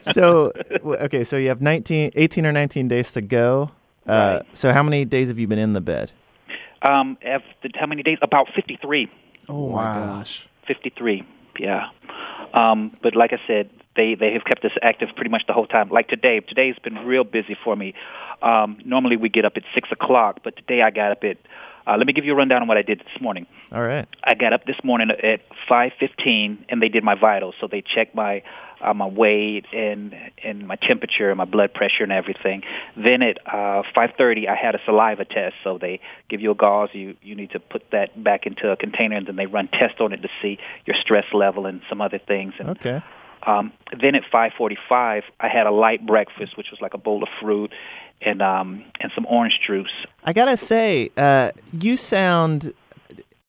So 0.02 0.52
okay, 0.84 1.24
so 1.24 1.36
you 1.36 1.48
have 1.48 1.62
19, 1.62 2.10
18 2.14 2.44
or 2.46 2.52
nineteen 2.52 2.88
days 2.88 3.12
to 3.12 3.20
go. 3.22 3.70
Uh, 4.08 4.12
Right. 4.42 4.42
So 4.56 4.72
how 4.72 4.82
many 4.82 5.04
days 5.04 5.28
have 5.28 5.38
you 5.38 5.46
been 5.46 5.58
in 5.58 5.72
the 5.72 5.80
bed? 5.80 6.12
um, 6.82 7.16
after, 7.24 7.68
how 7.76 7.86
many 7.86 8.02
days? 8.02 8.18
About 8.22 8.48
53. 8.54 9.08
Oh 9.48 9.64
Wow. 9.66 9.74
my 9.76 10.00
gosh. 10.00 10.46
53, 10.66 11.22
yeah. 11.58 11.88
Um, 12.52 12.96
but 13.02 13.14
like 13.16 13.32
I 13.32 13.38
said, 13.46 13.70
they, 13.96 14.14
they 14.14 14.32
have 14.32 14.44
kept 14.44 14.64
us 14.64 14.72
active 14.82 15.08
pretty 15.14 15.30
much 15.30 15.46
the 15.46 15.52
whole 15.52 15.66
time. 15.66 15.88
Like 15.88 16.08
today, 16.08 16.40
today's 16.40 16.76
been 16.82 16.98
real 17.06 17.24
busy 17.24 17.56
for 17.64 17.76
me. 17.76 17.94
Um, 18.42 18.78
normally 18.84 19.16
we 19.16 19.28
get 19.28 19.44
up 19.44 19.56
at 19.56 19.62
6 19.74 19.90
o'clock, 19.92 20.40
but 20.44 20.56
today 20.56 20.82
I 20.82 20.90
got 20.90 21.12
up 21.12 21.24
at, 21.24 21.38
uh, 21.86 21.96
let 21.96 22.06
me 22.06 22.12
give 22.12 22.24
you 22.24 22.32
a 22.32 22.36
rundown 22.36 22.62
on 22.62 22.68
what 22.68 22.76
I 22.76 22.82
did 22.82 23.00
this 23.00 23.20
morning. 23.20 23.46
All 23.72 23.82
right. 23.82 24.06
I 24.24 24.34
got 24.34 24.52
up 24.52 24.64
this 24.66 24.76
morning 24.82 25.10
at 25.10 25.40
5:15 25.68 26.58
and 26.68 26.82
they 26.82 26.88
did 26.88 27.04
my 27.04 27.14
vitals. 27.14 27.54
So 27.60 27.66
they 27.66 27.82
checked 27.82 28.14
my 28.14 28.42
uh, 28.84 28.94
my 28.94 29.06
weight 29.06 29.64
and 29.72 30.14
and 30.42 30.66
my 30.66 30.76
temperature 30.76 31.30
and 31.30 31.38
my 31.38 31.44
blood 31.44 31.72
pressure 31.74 32.02
and 32.02 32.12
everything. 32.12 32.62
Then 32.96 33.22
at 33.22 33.38
uh 33.46 33.82
5:30 33.96 34.48
I 34.48 34.54
had 34.54 34.74
a 34.74 34.80
saliva 34.84 35.24
test. 35.24 35.54
So 35.64 35.78
they 35.78 36.00
give 36.28 36.40
you 36.40 36.50
a 36.50 36.54
gauze, 36.54 36.90
you 36.92 37.16
you 37.22 37.34
need 37.34 37.50
to 37.52 37.60
put 37.60 37.82
that 37.92 38.22
back 38.22 38.46
into 38.46 38.70
a 38.70 38.76
container 38.76 39.16
and 39.16 39.26
then 39.26 39.36
they 39.36 39.46
run 39.46 39.68
tests 39.68 40.00
on 40.00 40.12
it 40.12 40.22
to 40.22 40.28
see 40.42 40.58
your 40.86 40.96
stress 40.96 41.24
level 41.32 41.66
and 41.66 41.80
some 41.88 42.00
other 42.00 42.18
things 42.18 42.54
and 42.58 42.68
Okay. 42.70 43.02
um, 43.46 43.72
then 44.00 44.14
at 44.14 44.24
5:45, 44.32 45.22
I 45.40 45.48
had 45.48 45.66
a 45.66 45.70
light 45.70 46.04
breakfast, 46.06 46.56
which 46.56 46.70
was 46.70 46.80
like 46.80 46.94
a 46.94 46.98
bowl 46.98 47.22
of 47.22 47.28
fruit 47.40 47.70
and 48.22 48.40
um, 48.42 48.84
and 49.00 49.12
some 49.14 49.26
orange 49.28 49.60
juice. 49.66 49.92
I 50.24 50.32
gotta 50.32 50.56
say, 50.56 51.10
uh, 51.16 51.50
you 51.72 51.96
sound 51.96 52.72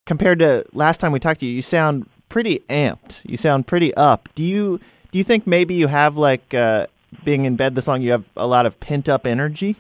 compared 0.06 0.40
to 0.40 0.64
last 0.74 1.00
time 1.00 1.12
we 1.12 1.20
talked 1.20 1.40
to 1.42 1.46
you, 1.46 1.54
you 1.54 1.62
sound 1.62 2.08
pretty 2.30 2.60
amped. 2.70 3.22
You 3.26 3.38
sound 3.38 3.68
pretty 3.68 3.94
up. 3.96 4.30
Do 4.36 4.44
you 4.44 4.80
do 5.16 5.20
you 5.20 5.24
think 5.24 5.48
maybe 5.48 5.76
you 5.76 5.88
have 5.88 6.18
like 6.18 6.54
uh, 6.54 6.88
being 7.24 7.46
in 7.46 7.56
bed 7.56 7.74
this 7.74 7.88
long, 7.88 8.02
you 8.02 8.12
have 8.12 8.26
a 8.36 8.46
lot 8.46 8.66
of 8.66 8.78
pent 8.82 9.08
up 9.08 9.26
energy? 9.26 9.78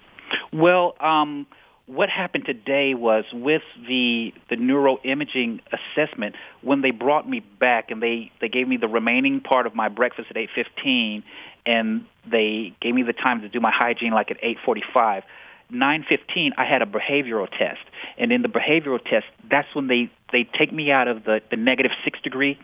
Well, 0.54 0.96
um, 1.01 1.46
what 1.88 2.08
happened 2.08 2.46
today 2.46 2.94
was 2.94 3.25
with 3.34 3.63
the 3.86 4.34
the 4.50 4.56
neuroimaging 4.56 5.60
assessment 5.74 6.36
when 6.62 6.80
they 6.80 6.92
brought 6.92 7.30
me 7.30 7.42
back 7.42 7.92
and 7.92 8.01
they 8.01 8.32
they 8.39 8.48
gave 8.48 8.65
me 8.65 8.77
the 8.77 8.88
remaining 8.88 9.42
part 9.42 9.68
of 9.68 9.75
my 9.75 9.89
breakfast 9.89 10.30
at 10.30 10.38
8:15 10.38 11.24
and 11.65 12.06
they 12.25 12.74
gave 12.80 12.96
me 12.96 13.04
the 13.04 13.12
time 13.12 13.42
to 13.42 13.50
do 13.50 13.60
my 13.60 13.72
hygiene 13.72 14.13
like 14.13 14.32
at 14.32 14.42
8:45 14.42 15.24
9:15 15.70 16.54
I 16.58 16.63
had 16.63 16.82
a 16.82 16.86
behavioral 16.86 17.50
test 17.50 17.82
and 18.18 18.32
in 18.32 18.42
the 18.42 18.48
behavioral 18.48 19.04
test 19.04 19.25
that's 19.50 19.75
when 19.75 19.88
they 19.88 20.10
they 20.32 20.46
take 20.46 20.72
me 20.72 20.94
out 20.94 21.10
of 21.10 21.25
the 21.25 21.42
the 21.51 21.58
negative 21.58 21.92
6 22.06 22.22
degree 22.22 22.58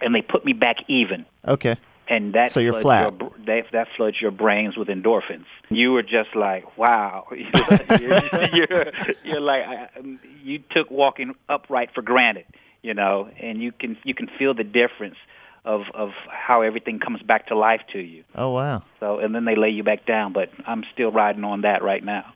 and 0.00 0.14
they 0.14 0.22
put 0.22 0.44
me 0.44 0.52
back 0.52 0.84
even 0.86 1.26
Okay. 1.44 1.76
And 2.08 2.34
that 2.34 2.52
So 2.52 2.60
you're 2.60 2.80
floods 2.80 3.16
flat. 3.18 3.20
Your, 3.20 3.32
that, 3.46 3.72
that 3.72 3.88
floods 3.96 4.20
your 4.20 4.30
brains 4.30 4.76
with 4.76 4.88
endorphins. 4.88 5.44
You 5.68 5.92
were 5.92 6.02
just 6.02 6.34
like, 6.34 6.78
wow. 6.78 7.26
you're, 7.30 8.48
you're, 8.52 8.92
you're 9.24 9.40
like, 9.40 9.62
I, 9.62 9.88
um, 9.98 10.18
you 10.42 10.60
took 10.70 10.90
walking 10.90 11.34
upright 11.48 11.90
for 11.94 12.02
granted, 12.02 12.46
you 12.82 12.94
know, 12.94 13.28
and 13.38 13.62
you 13.62 13.72
can 13.72 13.96
you 14.04 14.14
can 14.14 14.28
feel 14.38 14.54
the 14.54 14.64
difference 14.64 15.16
of 15.64 15.82
of 15.94 16.10
how 16.30 16.62
everything 16.62 16.98
comes 16.98 17.22
back 17.22 17.48
to 17.48 17.56
life 17.56 17.82
to 17.92 17.98
you. 17.98 18.24
Oh 18.34 18.50
wow. 18.52 18.82
So, 19.00 19.18
and 19.18 19.34
then 19.34 19.44
they 19.44 19.56
lay 19.56 19.70
you 19.70 19.84
back 19.84 20.06
down, 20.06 20.32
but 20.32 20.50
I'm 20.66 20.84
still 20.92 21.10
riding 21.10 21.44
on 21.44 21.62
that 21.62 21.82
right 21.82 22.02
now. 22.02 22.32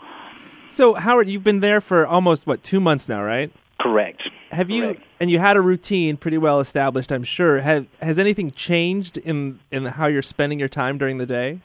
So 0.70 0.94
Howard, 0.94 1.28
you've 1.28 1.44
been 1.44 1.60
there 1.60 1.80
for 1.80 2.06
almost 2.06 2.46
what 2.46 2.62
two 2.62 2.80
months 2.80 3.08
now, 3.08 3.22
right? 3.22 3.52
Correct. 3.82 4.22
Have 4.52 4.70
you 4.70 4.82
Correct. 4.82 5.02
and 5.18 5.28
you 5.28 5.40
had 5.40 5.56
a 5.56 5.60
routine 5.60 6.16
pretty 6.16 6.38
well 6.38 6.60
established, 6.60 7.10
I'm 7.10 7.24
sure. 7.24 7.60
Have 7.60 7.88
has 8.00 8.16
anything 8.16 8.52
changed 8.52 9.16
in 9.16 9.58
in 9.72 9.86
how 9.86 10.06
you're 10.06 10.22
spending 10.22 10.60
your 10.60 10.68
time 10.68 10.98
during 10.98 11.18
the 11.18 11.26
day? 11.26 11.60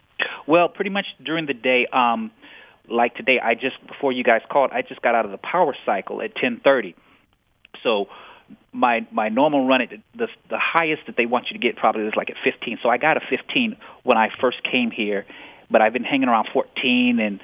Well, 0.48 0.68
pretty 0.68 0.90
much 0.90 1.06
during 1.24 1.46
the 1.46 1.54
day, 1.54 1.86
um, 1.88 2.32
like 2.90 3.14
today, 3.16 3.40
I 3.40 3.54
just 3.54 3.76
before 3.86 4.12
you 4.12 4.24
guys 4.24 4.42
called, 4.50 4.72
I 4.74 4.82
just 4.82 5.00
got 5.04 5.14
out 5.14 5.26
of 5.26 5.32
the 5.32 5.38
power 5.38 5.76
cycle 5.86 6.24
at 6.24 6.36
ten 6.36 6.60
thirty. 6.64 6.96
So 7.84 8.08
my 8.72 9.06
my 9.12 9.30
normal 9.30 9.68
run 9.68 9.82
at 9.82 9.90
the 10.16 10.28
the 10.50 10.58
highest 10.58 11.06
that 11.06 11.18
they 11.18 11.28
want 11.28 11.52
you 11.52 11.54
to 11.54 11.60
get 11.60 11.76
probably 11.76 12.08
is 12.08 12.16
like 12.16 12.32
at 12.32 12.38
fifteen. 12.44 12.80
So 12.82 12.90
I 12.90 12.98
got 12.98 13.18
a 13.18 13.22
fifteen 13.30 13.78
when 14.02 14.18
I 14.18 14.32
first 14.42 14.64
came 14.64 14.90
here, 14.90 15.28
but 15.70 15.84
I've 15.84 15.94
been 15.94 16.04
hanging 16.04 16.30
around 16.30 16.50
fourteen 16.52 17.20
and 17.20 17.40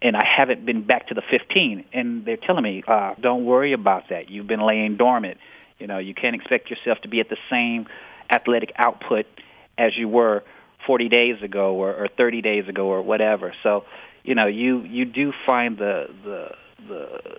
and 0.00 0.16
I 0.16 0.24
haven't 0.24 0.64
been 0.64 0.82
back 0.82 1.08
to 1.08 1.14
the 1.14 1.22
15. 1.22 1.84
And 1.92 2.24
they're 2.24 2.36
telling 2.36 2.62
me, 2.62 2.82
uh, 2.86 3.14
don't 3.20 3.44
worry 3.44 3.72
about 3.72 4.08
that. 4.10 4.30
You've 4.30 4.46
been 4.46 4.60
laying 4.60 4.96
dormant. 4.96 5.38
You 5.78 5.86
know, 5.86 5.98
you 5.98 6.14
can't 6.14 6.34
expect 6.34 6.70
yourself 6.70 7.00
to 7.02 7.08
be 7.08 7.20
at 7.20 7.28
the 7.28 7.36
same 7.50 7.86
athletic 8.30 8.72
output 8.76 9.26
as 9.76 9.96
you 9.96 10.08
were 10.08 10.42
40 10.86 11.08
days 11.08 11.42
ago 11.42 11.74
or, 11.74 11.94
or 11.94 12.08
30 12.08 12.42
days 12.42 12.68
ago 12.68 12.86
or 12.86 13.02
whatever. 13.02 13.54
So, 13.62 13.84
you 14.24 14.34
know, 14.34 14.46
you 14.46 14.82
you 14.82 15.04
do 15.04 15.32
find 15.46 15.78
the 15.78 16.10
the 16.24 16.54
the 16.88 17.38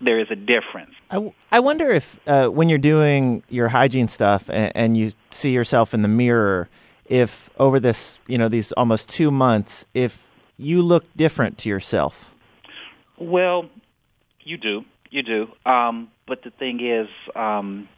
there 0.00 0.18
is 0.18 0.30
a 0.30 0.36
difference. 0.36 0.90
I, 1.10 1.14
w- 1.14 1.32
I 1.50 1.60
wonder 1.60 1.90
if 1.90 2.18
uh, 2.26 2.48
when 2.48 2.68
you're 2.68 2.78
doing 2.78 3.42
your 3.48 3.68
hygiene 3.68 4.08
stuff 4.08 4.50
and, 4.50 4.72
and 4.74 4.96
you 4.96 5.12
see 5.30 5.52
yourself 5.52 5.94
in 5.94 6.02
the 6.02 6.08
mirror, 6.08 6.68
if 7.06 7.48
over 7.58 7.80
this, 7.80 8.18
you 8.26 8.36
know, 8.36 8.48
these 8.48 8.72
almost 8.72 9.08
two 9.08 9.30
months, 9.30 9.86
if 9.94 10.26
you 10.58 10.82
look 10.82 11.04
different 11.16 11.58
to 11.58 11.68
yourself. 11.68 12.32
Well, 13.18 13.68
you 14.40 14.56
do, 14.56 14.84
you 15.10 15.22
do. 15.22 15.48
Um, 15.64 16.10
but 16.26 16.42
the 16.42 16.50
thing 16.50 16.80
is, 16.84 17.08
um, 17.34 17.88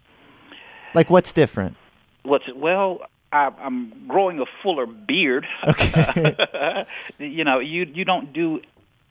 Like, 0.94 1.10
what's 1.10 1.32
different? 1.32 1.76
what's 2.22 2.44
well, 2.54 3.00
I, 3.32 3.50
I'm 3.58 4.06
growing 4.08 4.38
a 4.40 4.44
fuller 4.62 4.86
beard. 4.86 5.46
Okay. 5.66 6.84
you 7.18 7.44
know, 7.44 7.58
you 7.58 7.84
you 7.92 8.04
don't 8.04 8.32
do 8.32 8.60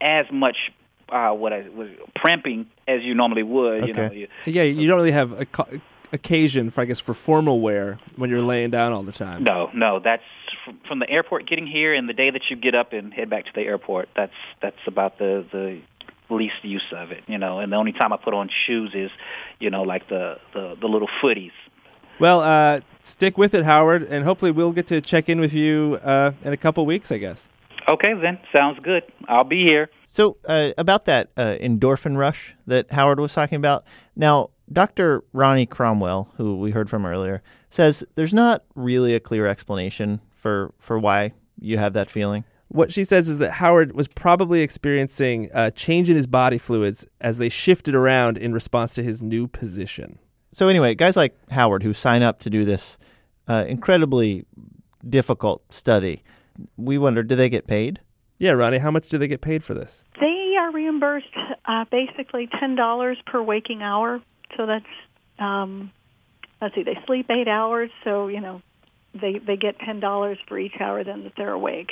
as 0.01 0.25
much 0.31 0.71
uh, 1.09 1.31
what 1.31 1.53
I 1.53 1.67
was 1.69 1.89
pramping 2.15 2.67
as 2.87 3.03
you 3.03 3.13
normally 3.15 3.43
would. 3.43 3.87
You 3.87 3.93
know, 3.93 4.03
Okay. 4.05 4.17
you, 4.17 4.27
Yeah, 4.45 4.63
you 4.63 4.87
don't 4.87 4.97
really 4.97 5.11
have 5.11 5.31
a 5.39 5.45
co- 5.45 5.79
occasion 6.11 6.69
for 6.69 6.81
I 6.81 6.85
guess 6.85 6.99
for 6.99 7.13
formal 7.13 7.59
wear 7.59 7.99
when 8.15 8.29
you're 8.29 8.41
laying 8.41 8.69
down 8.69 8.93
all 8.93 9.03
the 9.03 9.11
time. 9.11 9.43
No, 9.43 9.69
no, 9.73 9.99
that's 9.99 10.23
from, 10.63 10.79
from 10.85 10.99
the 10.99 11.09
airport 11.09 11.47
getting 11.47 11.67
here 11.67 11.93
and 11.93 12.07
the 12.07 12.13
day 12.13 12.29
that 12.29 12.49
you 12.49 12.55
get 12.55 12.75
up 12.75 12.93
and 12.93 13.13
head 13.13 13.29
back 13.29 13.45
to 13.45 13.51
the 13.53 13.61
airport. 13.61 14.09
That's 14.15 14.33
that's 14.61 14.79
about 14.85 15.17
the 15.17 15.45
the 15.51 15.81
least 16.29 16.63
use 16.63 16.85
of 16.91 17.11
it, 17.11 17.23
you 17.27 17.37
know. 17.37 17.59
And 17.59 17.71
the 17.71 17.77
only 17.77 17.93
time 17.93 18.13
I 18.13 18.17
put 18.17 18.33
on 18.33 18.49
shoes 18.65 18.91
is, 18.93 19.11
you 19.59 19.69
know, 19.69 19.83
like 19.83 20.07
the 20.09 20.37
the, 20.53 20.75
the 20.79 20.87
little 20.87 21.09
footies. 21.21 21.51
Well, 22.19 22.41
uh, 22.41 22.81
stick 23.03 23.37
with 23.37 23.53
it, 23.53 23.63
Howard, 23.63 24.03
and 24.03 24.25
hopefully 24.25 24.49
we'll 24.49 24.71
get 24.71 24.87
to 24.87 25.01
check 25.01 25.29
in 25.29 25.39
with 25.39 25.53
you 25.53 25.99
uh, 26.03 26.31
in 26.43 26.51
a 26.51 26.57
couple 26.57 26.83
weeks, 26.85 27.11
I 27.11 27.19
guess. 27.19 27.47
Okay, 27.87 28.13
then 28.15 28.39
sounds 28.51 28.79
good. 28.81 29.03
I'll 29.27 29.43
be 29.43 29.63
here. 29.63 29.89
So, 30.03 30.37
uh, 30.45 30.71
about 30.77 31.05
that 31.05 31.29
uh, 31.37 31.55
endorphin 31.61 32.17
rush 32.17 32.55
that 32.65 32.91
Howard 32.91 33.19
was 33.19 33.33
talking 33.33 33.55
about. 33.55 33.85
Now, 34.15 34.49
Dr. 34.71 35.23
Ronnie 35.33 35.65
Cromwell, 35.65 36.29
who 36.37 36.57
we 36.57 36.71
heard 36.71 36.89
from 36.89 37.05
earlier, 37.05 37.41
says 37.69 38.03
there's 38.15 38.33
not 38.33 38.63
really 38.75 39.15
a 39.15 39.19
clear 39.19 39.47
explanation 39.47 40.21
for, 40.31 40.73
for 40.77 40.99
why 40.99 41.33
you 41.59 41.77
have 41.77 41.93
that 41.93 42.09
feeling. 42.09 42.43
What 42.69 42.91
she 42.91 43.05
says 43.05 43.29
is 43.29 43.37
that 43.37 43.53
Howard 43.53 43.93
was 43.93 44.09
probably 44.09 44.61
experiencing 44.61 45.49
a 45.53 45.71
change 45.71 46.09
in 46.09 46.17
his 46.17 46.27
body 46.27 46.57
fluids 46.57 47.05
as 47.21 47.37
they 47.37 47.47
shifted 47.47 47.95
around 47.95 48.37
in 48.37 48.53
response 48.53 48.93
to 48.95 49.03
his 49.03 49.21
new 49.21 49.47
position. 49.47 50.19
So, 50.51 50.67
anyway, 50.67 50.93
guys 50.95 51.15
like 51.15 51.37
Howard 51.51 51.83
who 51.83 51.93
sign 51.93 52.23
up 52.23 52.39
to 52.39 52.49
do 52.49 52.65
this 52.65 52.97
uh, 53.47 53.63
incredibly 53.67 54.45
difficult 55.07 55.71
study, 55.71 56.23
we 56.75 56.97
wonder 56.97 57.23
do 57.23 57.35
they 57.35 57.49
get 57.49 57.67
paid? 57.67 58.01
Yeah, 58.37 58.51
Ronnie, 58.51 58.79
how 58.79 58.91
much 58.91 59.07
do 59.07 59.17
they 59.17 59.27
get 59.27 59.41
paid 59.41 59.63
for 59.63 59.73
this? 59.73 60.03
They 60.19 60.55
are 60.59 60.71
reimbursed 60.71 61.27
uh, 61.65 61.85
basically 61.89 62.49
ten 62.59 62.75
dollars 62.75 63.17
per 63.25 63.41
waking 63.41 63.81
hour. 63.81 64.21
So 64.55 64.65
that's 64.65 64.85
um, 65.39 65.91
let's 66.61 66.73
see, 66.75 66.83
they 66.83 66.97
sleep 67.05 67.29
eight 67.29 67.47
hours, 67.47 67.89
so 68.03 68.27
you 68.27 68.41
know 68.41 68.61
they 69.19 69.39
they 69.39 69.57
get 69.57 69.79
ten 69.79 69.99
dollars 69.99 70.37
for 70.47 70.57
each 70.57 70.79
hour 70.79 71.03
then 71.03 71.23
that 71.23 71.33
they're 71.37 71.51
awake. 71.51 71.91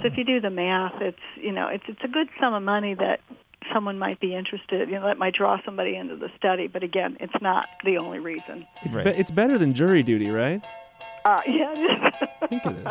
So 0.00 0.06
if 0.06 0.16
you 0.16 0.24
do 0.24 0.40
the 0.40 0.50
math, 0.50 1.00
it's 1.02 1.18
you 1.36 1.52
know 1.52 1.68
it's 1.68 1.84
it's 1.88 2.02
a 2.04 2.08
good 2.08 2.28
sum 2.40 2.54
of 2.54 2.62
money 2.62 2.94
that 2.94 3.20
someone 3.72 3.98
might 3.98 4.20
be 4.20 4.34
interested. 4.34 4.88
You 4.88 4.94
know 4.96 5.06
that 5.06 5.18
might 5.18 5.34
draw 5.34 5.58
somebody 5.64 5.96
into 5.96 6.16
the 6.16 6.28
study, 6.36 6.66
but 6.68 6.82
again, 6.82 7.16
it's 7.20 7.40
not 7.42 7.66
the 7.84 7.98
only 7.98 8.18
reason. 8.20 8.66
It's, 8.84 8.94
Right. 8.96 9.04
be- 9.04 9.10
it's 9.20 9.30
better 9.30 9.58
than 9.58 9.74
jury 9.74 10.02
duty, 10.02 10.30
right? 10.30 10.62
Uh, 11.24 11.40
yeah, 11.46 11.72
it 11.72 11.78
is. 11.78 12.28
I 12.42 12.46
think 12.48 12.66
it 12.66 12.76
is. 12.78 12.86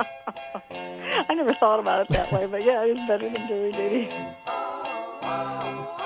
I 1.30 1.34
never 1.34 1.54
thought 1.56 1.80
about 1.80 2.02
it 2.02 2.10
that 2.14 2.32
way, 2.32 2.46
but 2.46 2.64
yeah, 2.64 2.84
it's 2.86 3.00
better 3.08 3.30
than 3.30 3.48
jury 3.48 3.72
duty. 3.72 4.10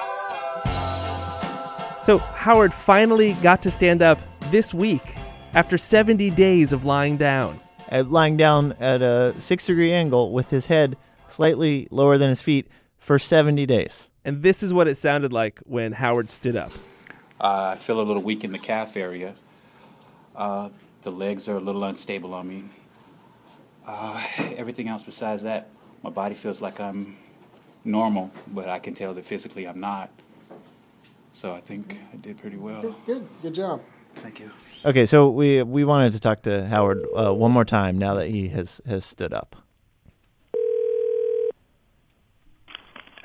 So 2.06 2.20
Howard 2.20 2.72
finally 2.72 3.34
got 3.42 3.64
to 3.64 3.72
stand 3.72 4.04
up 4.04 4.20
this 4.52 4.76
week 4.76 5.16
after 5.56 5.76
70 5.76 6.30
days 6.30 6.72
of 6.72 6.86
lying 6.86 7.18
down. 7.18 7.60
Uh, 7.92 8.04
lying 8.04 8.38
down 8.38 8.74
at 8.74 9.02
a 9.02 9.34
six 9.40 9.66
degree 9.66 9.92
angle 9.92 10.32
with 10.32 10.52
his 10.52 10.68
head 10.68 10.98
slightly 11.28 11.88
lower 11.90 12.20
than 12.20 12.30
his 12.30 12.44
feet 12.44 12.68
for 13.00 13.18
70 13.18 13.66
days. 13.66 14.12
And 14.24 14.44
this 14.44 14.62
is 14.62 14.72
what 14.72 14.88
it 14.88 14.98
sounded 14.98 15.34
like 15.34 15.58
when 15.66 15.94
Howard 15.94 16.30
stood 16.30 16.56
up. 16.56 16.72
Uh, 17.42 17.72
I 17.74 17.76
feel 17.76 18.00
a 18.00 18.04
little 18.04 18.22
weak 18.22 18.44
in 18.44 18.52
the 18.52 18.60
calf 18.60 18.96
area. 18.96 19.34
Uh, 20.36 20.70
the 21.02 21.12
legs 21.12 21.50
are 21.50 21.58
a 21.58 21.60
little 21.60 21.84
unstable 21.84 22.36
on 22.36 22.48
me. 22.48 22.66
Uh, 23.84 24.24
everything 24.56 24.90
else 24.90 25.04
besides 25.04 25.42
that, 25.42 25.70
my 26.04 26.12
body 26.12 26.36
feels 26.36 26.62
like 26.62 26.80
I'm 26.80 27.18
normal, 27.84 28.30
but 28.46 28.70
I 28.70 28.78
can 28.78 28.94
tell 28.94 29.16
that 29.16 29.26
physically 29.26 29.68
I'm 29.68 29.80
not. 29.80 30.12
So 31.36 31.54
I 31.54 31.60
think 31.60 32.00
I 32.14 32.16
did 32.16 32.38
pretty 32.38 32.56
well. 32.56 32.96
Good, 33.06 33.28
good 33.42 33.54
job. 33.54 33.82
Thank 34.16 34.40
you. 34.40 34.52
Okay, 34.86 35.06
so 35.06 35.30
we 35.30 35.62
we 35.64 35.84
wanted 35.84 36.14
to 36.14 36.20
talk 36.22 36.44
to 36.44 36.66
Howard 36.68 37.06
uh, 37.14 37.34
one 37.34 37.52
more 37.52 37.66
time 37.66 37.98
now 37.98 38.14
that 38.14 38.30
he 38.30 38.48
has 38.50 38.80
has 38.88 39.04
stood 39.04 39.34
up. 39.34 39.58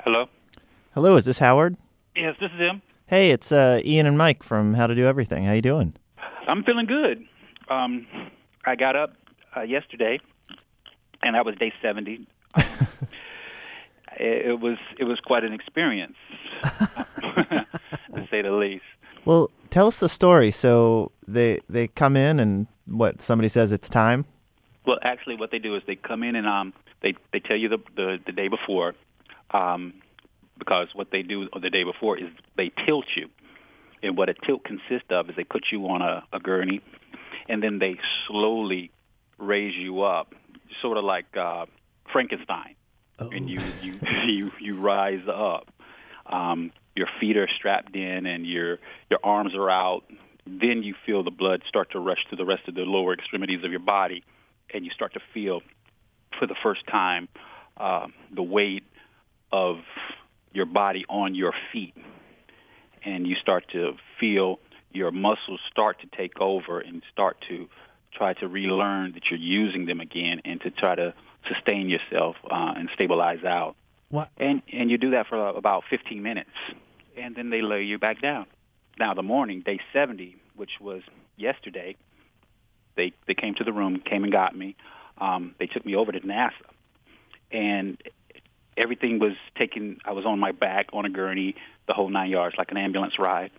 Hello. 0.03 0.27
Hello, 0.93 1.15
is 1.15 1.23
this 1.23 1.37
Howard? 1.39 1.77
Yes, 2.13 2.35
this 2.37 2.51
is 2.51 2.59
him. 2.59 2.81
Hey, 3.07 3.31
it's 3.31 3.49
uh, 3.49 3.81
Ian 3.85 4.05
and 4.05 4.17
Mike 4.17 4.43
from 4.43 4.73
How 4.73 4.87
to 4.87 4.95
Do 4.95 5.05
Everything. 5.05 5.45
How 5.45 5.53
you 5.53 5.61
doing? 5.61 5.93
I'm 6.49 6.65
feeling 6.65 6.87
good. 6.87 7.25
Um, 7.69 8.05
I 8.65 8.75
got 8.75 8.97
up 8.97 9.13
uh, 9.55 9.61
yesterday, 9.61 10.19
and 11.23 11.35
that 11.35 11.45
was 11.45 11.55
day 11.55 11.71
70. 11.81 12.27
it, 14.21 14.59
was 14.59 14.77
it 14.97 15.03
was 15.05 15.19
quite 15.19 15.43
an 15.43 15.53
experience, 15.53 16.15
to 16.63 18.27
say 18.29 18.41
the 18.41 18.51
least. 18.51 18.83
Well, 19.25 19.51
tell 19.69 19.87
us 19.87 19.99
the 19.99 20.09
story. 20.09 20.51
So 20.51 21.11
they 21.27 21.61
they 21.69 21.87
come 21.87 22.15
in 22.15 22.39
and 22.39 22.67
what 22.85 23.21
somebody 23.21 23.49
says 23.49 23.71
it's 23.71 23.89
time. 23.89 24.25
Well, 24.85 24.99
actually, 25.03 25.35
what 25.35 25.51
they 25.51 25.59
do 25.59 25.75
is 25.75 25.83
they 25.85 25.95
come 25.95 26.23
in 26.23 26.35
and 26.35 26.47
um, 26.47 26.73
they 27.01 27.15
they 27.31 27.39
tell 27.39 27.57
you 27.57 27.69
the 27.69 27.79
the, 27.95 28.19
the 28.25 28.31
day 28.31 28.47
before, 28.47 28.95
um, 29.51 29.93
because 30.57 30.89
what 30.93 31.11
they 31.11 31.23
do 31.23 31.49
the 31.59 31.69
day 31.69 31.83
before 31.83 32.17
is 32.17 32.29
they 32.55 32.69
tilt 32.85 33.05
you, 33.15 33.29
and 34.03 34.17
what 34.17 34.29
a 34.29 34.33
tilt 34.33 34.63
consists 34.63 35.09
of 35.09 35.29
is 35.29 35.35
they 35.35 35.43
put 35.43 35.65
you 35.71 35.87
on 35.87 36.01
a, 36.01 36.23
a 36.33 36.39
gurney, 36.39 36.81
and 37.47 37.61
then 37.61 37.79
they 37.79 37.97
slowly 38.27 38.91
raise 39.37 39.75
you 39.75 40.01
up, 40.01 40.33
sort 40.81 40.97
of 40.97 41.03
like 41.03 41.35
uh, 41.35 41.65
Frankenstein, 42.11 42.75
and 43.31 43.49
you 43.49 43.73
you 43.79 43.99
you 44.25 44.51
you 44.59 44.79
rise 44.79 45.27
up. 45.27 45.69
um, 46.25 46.71
your 46.95 47.07
feet 47.19 47.37
are 47.37 47.47
strapped 47.47 47.95
in 47.95 48.25
and 48.25 48.45
your 48.45 48.79
your 49.09 49.19
arms 49.23 49.55
are 49.55 49.69
out. 49.69 50.03
Then 50.45 50.83
you 50.83 50.95
feel 51.05 51.23
the 51.23 51.31
blood 51.31 51.63
start 51.67 51.91
to 51.91 51.99
rush 51.99 52.25
to 52.29 52.35
the 52.35 52.45
rest 52.45 52.67
of 52.67 52.75
the 52.75 52.81
lower 52.81 53.13
extremities 53.13 53.63
of 53.63 53.71
your 53.71 53.79
body, 53.79 54.23
and 54.73 54.83
you 54.85 54.91
start 54.91 55.13
to 55.13 55.19
feel 55.33 55.61
for 56.39 56.47
the 56.47 56.55
first 56.63 56.85
time 56.87 57.27
uh, 57.77 58.07
the 58.33 58.43
weight 58.43 58.83
of 59.51 59.77
your 60.53 60.65
body 60.65 61.05
on 61.09 61.35
your 61.35 61.53
feet, 61.71 61.95
and 63.03 63.27
you 63.27 63.35
start 63.35 63.65
to 63.71 63.93
feel 64.19 64.59
your 64.91 65.11
muscles 65.11 65.59
start 65.69 66.01
to 66.01 66.07
take 66.17 66.39
over 66.41 66.79
and 66.79 67.01
start 67.11 67.37
to 67.47 67.69
try 68.13 68.33
to 68.33 68.47
relearn 68.47 69.13
that 69.13 69.29
you're 69.29 69.39
using 69.39 69.85
them 69.85 70.01
again 70.01 70.41
and 70.43 70.59
to 70.61 70.69
try 70.69 70.95
to 70.95 71.13
sustain 71.47 71.89
yourself 71.89 72.35
uh, 72.49 72.73
and 72.75 72.89
stabilize 72.93 73.43
out. 73.43 73.75
What? 74.09 74.29
And 74.37 74.61
and 74.71 74.91
you 74.91 74.97
do 74.97 75.11
that 75.11 75.27
for 75.27 75.47
about 75.47 75.83
15 75.89 76.21
minutes, 76.21 76.49
and 77.17 77.35
then 77.35 77.49
they 77.49 77.61
lay 77.61 77.83
you 77.83 77.97
back 77.97 78.21
down. 78.21 78.45
Now 78.99 79.13
the 79.13 79.23
morning, 79.23 79.61
day 79.61 79.79
70, 79.93 80.35
which 80.55 80.71
was 80.81 81.01
yesterday, 81.37 81.95
they 82.95 83.13
they 83.25 83.33
came 83.33 83.55
to 83.55 83.63
the 83.63 83.71
room, 83.71 83.99
came 83.99 84.23
and 84.23 84.31
got 84.31 84.55
me. 84.55 84.75
Um, 85.17 85.55
they 85.59 85.67
took 85.67 85.85
me 85.85 85.95
over 85.95 86.11
to 86.11 86.19
NASA, 86.19 86.51
and 87.51 87.97
everything 88.75 89.19
was 89.19 89.33
taken. 89.57 89.99
I 90.03 90.11
was 90.11 90.25
on 90.25 90.39
my 90.39 90.51
back 90.51 90.89
on 90.93 91.05
a 91.05 91.09
gurney, 91.09 91.55
the 91.87 91.93
whole 91.93 92.09
nine 92.09 92.29
yards, 92.29 92.55
like 92.57 92.71
an 92.71 92.77
ambulance 92.77 93.17
ride. 93.17 93.51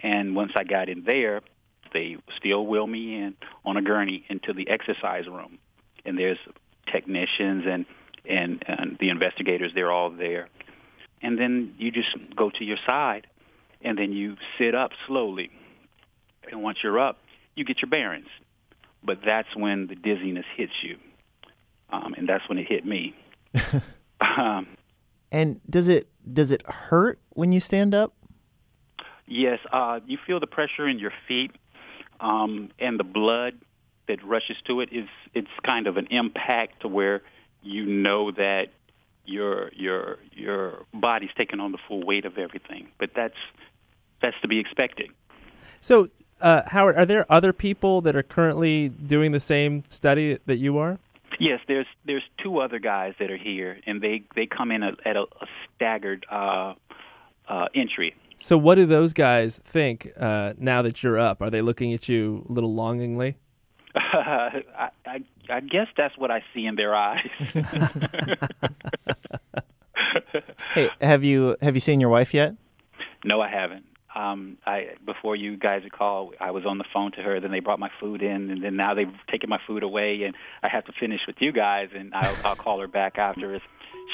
And 0.00 0.34
once 0.34 0.52
I 0.54 0.64
got 0.64 0.88
in 0.88 1.04
there, 1.04 1.40
they 1.92 2.16
still 2.36 2.66
wheel 2.66 2.86
me 2.86 3.16
in 3.16 3.36
on 3.64 3.76
a 3.76 3.82
gurney 3.82 4.24
into 4.28 4.52
the 4.52 4.68
exercise 4.68 5.26
room, 5.26 5.58
and 6.04 6.18
there's 6.18 6.38
technicians 6.90 7.64
and 7.66 7.86
and, 8.26 8.62
and 8.66 8.96
the 8.98 9.10
investigators. 9.10 9.72
They're 9.74 9.92
all 9.92 10.10
there, 10.10 10.48
and 11.20 11.38
then 11.38 11.74
you 11.78 11.90
just 11.90 12.16
go 12.34 12.50
to 12.50 12.64
your 12.64 12.78
side, 12.86 13.26
and 13.82 13.98
then 13.98 14.12
you 14.12 14.36
sit 14.58 14.74
up 14.74 14.92
slowly, 15.06 15.50
and 16.50 16.62
once 16.62 16.78
you're 16.82 16.98
up, 16.98 17.18
you 17.54 17.64
get 17.64 17.82
your 17.82 17.90
bearings. 17.90 18.28
But 19.02 19.18
that's 19.24 19.54
when 19.54 19.86
the 19.88 19.94
dizziness 19.94 20.46
hits 20.56 20.72
you, 20.82 20.96
um, 21.90 22.14
and 22.16 22.28
that's 22.28 22.48
when 22.48 22.58
it 22.58 22.66
hit 22.66 22.86
me. 22.86 23.14
um, 24.20 24.66
And 25.30 25.60
does 25.68 25.88
it 25.88 26.08
does 26.32 26.50
it 26.50 26.62
hurt 26.66 27.18
when 27.30 27.52
you 27.52 27.60
stand 27.60 27.94
up? 27.94 28.14
Yes, 29.26 29.58
uh, 29.72 30.00
you 30.06 30.18
feel 30.26 30.38
the 30.38 30.46
pressure 30.46 30.86
in 30.86 30.98
your 30.98 31.12
feet, 31.26 31.50
um, 32.20 32.70
and 32.78 32.98
the 32.98 33.04
blood 33.04 33.54
that 34.06 34.22
rushes 34.24 34.56
to 34.66 34.80
it 34.80 34.90
is 34.92 35.08
it's 35.34 35.48
kind 35.64 35.86
of 35.86 35.96
an 35.96 36.06
impact 36.10 36.80
to 36.80 36.88
where 36.88 37.22
you 37.62 37.86
know 37.86 38.30
that 38.32 38.68
your 39.24 39.70
your 39.74 40.18
your 40.32 40.84
body's 40.92 41.30
taking 41.36 41.60
on 41.60 41.72
the 41.72 41.78
full 41.88 42.02
weight 42.02 42.24
of 42.24 42.38
everything. 42.38 42.88
But 42.98 43.10
that's 43.14 43.36
that's 44.20 44.36
to 44.42 44.48
be 44.48 44.58
expected. 44.58 45.10
So, 45.80 46.08
uh, 46.40 46.62
Howard, 46.66 46.96
are 46.96 47.06
there 47.06 47.30
other 47.30 47.52
people 47.52 48.00
that 48.02 48.16
are 48.16 48.22
currently 48.22 48.88
doing 48.88 49.32
the 49.32 49.40
same 49.40 49.84
study 49.88 50.38
that 50.46 50.56
you 50.56 50.78
are? 50.78 50.98
Yes, 51.38 51.60
there's 51.66 51.86
there's 52.04 52.22
two 52.38 52.58
other 52.58 52.78
guys 52.78 53.14
that 53.18 53.30
are 53.30 53.36
here, 53.36 53.80
and 53.86 54.00
they 54.00 54.22
they 54.34 54.46
come 54.46 54.70
in 54.70 54.82
a, 54.82 54.92
at 55.04 55.16
a, 55.16 55.22
a 55.22 55.46
staggered 55.74 56.26
uh, 56.30 56.74
uh, 57.48 57.68
entry. 57.74 58.14
So, 58.38 58.58
what 58.58 58.76
do 58.76 58.86
those 58.86 59.12
guys 59.12 59.58
think 59.58 60.12
uh, 60.18 60.54
now 60.58 60.82
that 60.82 61.02
you're 61.02 61.18
up? 61.18 61.40
Are 61.40 61.50
they 61.50 61.62
looking 61.62 61.92
at 61.92 62.08
you 62.08 62.46
a 62.48 62.52
little 62.52 62.74
longingly? 62.74 63.36
I, 63.96 64.90
I, 65.06 65.22
I 65.48 65.60
guess 65.60 65.88
that's 65.96 66.16
what 66.18 66.30
I 66.30 66.42
see 66.52 66.66
in 66.66 66.76
their 66.76 66.94
eyes. 66.94 67.28
Hey, 70.74 70.90
have 71.00 71.22
you 71.22 71.56
have 71.62 71.74
you 71.74 71.80
seen 71.80 72.00
your 72.00 72.10
wife 72.10 72.34
yet? 72.34 72.54
no, 73.24 73.40
I 73.40 73.48
haven't. 73.48 73.84
Um, 74.14 74.58
I 74.66 74.90
before 75.04 75.34
you 75.36 75.56
guys 75.56 75.82
had 75.82 75.92
called, 75.92 76.34
I 76.40 76.50
was 76.50 76.64
on 76.66 76.78
the 76.78 76.84
phone 76.92 77.12
to 77.12 77.22
her. 77.22 77.40
Then 77.40 77.50
they 77.50 77.60
brought 77.60 77.78
my 77.78 77.90
food 78.00 78.22
in, 78.22 78.50
and 78.50 78.62
then 78.62 78.76
now 78.76 78.94
they've 78.94 79.12
taken 79.28 79.48
my 79.48 79.60
food 79.66 79.82
away, 79.82 80.22
and 80.24 80.36
I 80.62 80.68
have 80.68 80.84
to 80.86 80.92
finish 80.92 81.26
with 81.26 81.36
you 81.40 81.52
guys. 81.52 81.90
And 81.94 82.14
I'll, 82.14 82.36
I'll 82.44 82.56
call 82.56 82.80
her 82.80 82.88
back 82.88 83.18
after. 83.18 83.54
It's, 83.54 83.64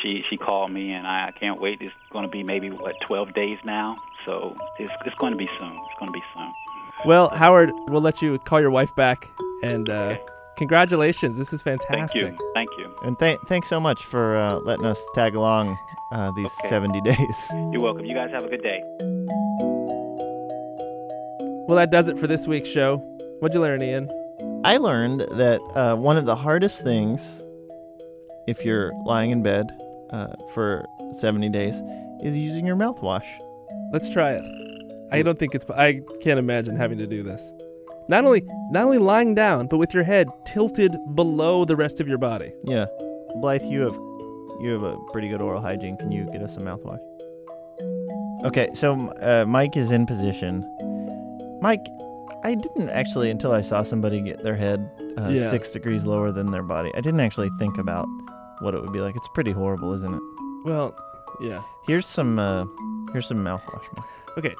she 0.03 0.23
she 0.29 0.37
called 0.37 0.71
me, 0.71 0.93
and 0.93 1.07
I, 1.07 1.29
I 1.29 1.31
can't 1.33 1.61
wait. 1.61 1.79
It's 1.81 1.95
going 2.13 2.25
to 2.25 2.31
be 2.31 2.43
maybe 2.43 2.71
what 2.71 2.95
12 3.03 3.35
days 3.35 3.59
now, 3.65 3.97
so 4.25 4.57
it's 4.79 4.93
it's 5.07 5.17
going 5.17 5.33
to 5.33 5.39
be 5.39 5.49
soon. 5.59 5.73
It's 5.73 5.99
going 5.99 6.13
to 6.13 6.19
be 6.19 6.25
soon. 6.35 6.53
Well, 7.07 7.29
Howard, 7.31 7.71
we'll 7.89 8.03
let 8.03 8.21
you 8.21 8.39
call 8.41 8.61
your 8.61 8.71
wife 8.71 8.95
back, 8.97 9.26
and 9.63 9.89
uh, 9.89 9.93
Okay. 9.93 10.21
congratulations. 10.57 11.39
This 11.39 11.53
is 11.53 11.63
fantastic. 11.63 12.23
Thank 12.23 12.39
you. 12.39 12.53
Thank 12.55 12.71
you. 12.79 12.95
And 13.03 13.19
th- 13.19 13.39
thanks 13.49 13.69
so 13.69 13.81
much 13.81 14.05
for 14.05 14.37
uh, 14.37 14.57
letting 14.61 14.87
us 14.87 15.01
tag 15.15 15.35
along 15.35 15.77
uh, 16.13 16.31
these 16.37 16.51
Okay. 16.61 16.69
70 16.69 17.01
days. 17.05 17.49
You're 17.73 17.81
welcome. 17.81 18.05
You 18.05 18.15
guys 18.15 18.31
have 18.31 18.45
a 18.45 18.49
good 18.49 18.63
day. 18.63 18.83
Well, 21.69 21.77
that 21.77 21.91
does 21.91 22.09
it 22.09 22.19
for 22.19 22.27
this 22.27 22.47
week's 22.47 22.69
show. 22.69 22.97
What'd 23.41 23.55
you 23.55 23.61
learn, 23.61 23.83
Ian? 23.83 24.09
I 24.65 24.77
learned 24.79 25.21
that 25.33 25.61
uh, 25.75 25.95
one 25.97 26.17
of 26.17 26.27
the 26.27 26.35
hardest 26.37 26.83
things, 26.83 27.43
if 28.49 28.65
you're 28.65 28.93
lying 29.05 29.31
in 29.31 29.43
bed 29.43 29.71
uh, 30.11 30.29
for 30.53 30.85
70 31.19 31.49
days, 31.51 31.77
is 32.23 32.37
using 32.37 32.67
your 32.67 32.77
mouthwash. 32.77 33.27
Let's 33.93 34.09
try 34.11 34.33
it. 34.33 34.45
I 35.13 35.23
don't 35.23 35.39
think 35.39 35.55
it's. 35.55 35.65
I 35.71 36.01
can't 36.21 36.39
imagine 36.39 36.77
having 36.77 36.99
to 36.99 37.07
do 37.07 37.23
this. 37.23 37.53
Not 38.11 38.25
only 38.25 38.43
not 38.71 38.85
only 38.85 38.99
lying 38.99 39.35
down, 39.35 39.69
but 39.69 39.79
with 39.79 39.95
your 39.95 40.03
head 40.03 40.27
tilted 40.45 40.97
below 41.15 41.65
the 41.65 41.77
rest 41.77 42.01
of 42.01 42.09
your 42.09 42.19
body. 42.19 42.53
Yeah, 42.65 42.87
Blythe, 43.41 43.63
you 43.63 43.81
have 43.83 43.95
you 44.61 44.71
have 44.73 44.83
a 44.83 44.97
pretty 45.13 45.29
good 45.29 45.41
oral 45.41 45.63
hygiene. 45.63 45.97
Can 45.97 46.11
you 46.11 46.25
get 46.33 46.43
us 46.43 46.55
some 46.55 46.65
mouthwash? 46.65 46.99
Okay, 48.45 48.69
so 48.75 49.09
uh, 49.23 49.45
Mike 49.47 49.77
is 49.77 49.91
in 49.91 50.07
position. 50.07 50.65
Mike, 51.63 51.85
I 52.43 52.55
didn't 52.55 52.91
actually 52.91 53.31
until 53.31 53.53
I 53.53 53.61
saw 53.61 53.83
somebody 53.83 54.21
get 54.21 54.43
their 54.43 54.57
head 54.57 54.91
uh, 55.19 55.29
Yeah. 55.29 55.51
six 55.51 55.71
degrees 55.71 56.05
lower 56.05 56.33
than 56.33 56.51
their 56.51 56.63
body. 56.63 56.91
I 56.97 57.01
didn't 57.01 57.21
actually 57.21 57.51
think 57.59 57.79
about 57.79 58.07
what 58.61 58.75
it 58.75 58.81
would 58.83 58.93
be 58.93 59.01
like. 59.01 59.15
It's 59.17 59.29
pretty 59.35 59.53
horrible, 59.53 59.93
isn't 59.95 60.15
it? 60.15 60.23
Well, 60.65 60.95
yeah. 61.41 61.63
Here's 61.87 62.07
some 62.07 62.39
uh, 62.39 62.65
here's 63.13 63.27
some 63.29 63.39
mouthwash. 63.39 63.85
Mike. 63.97 64.07
Okay. 64.39 64.55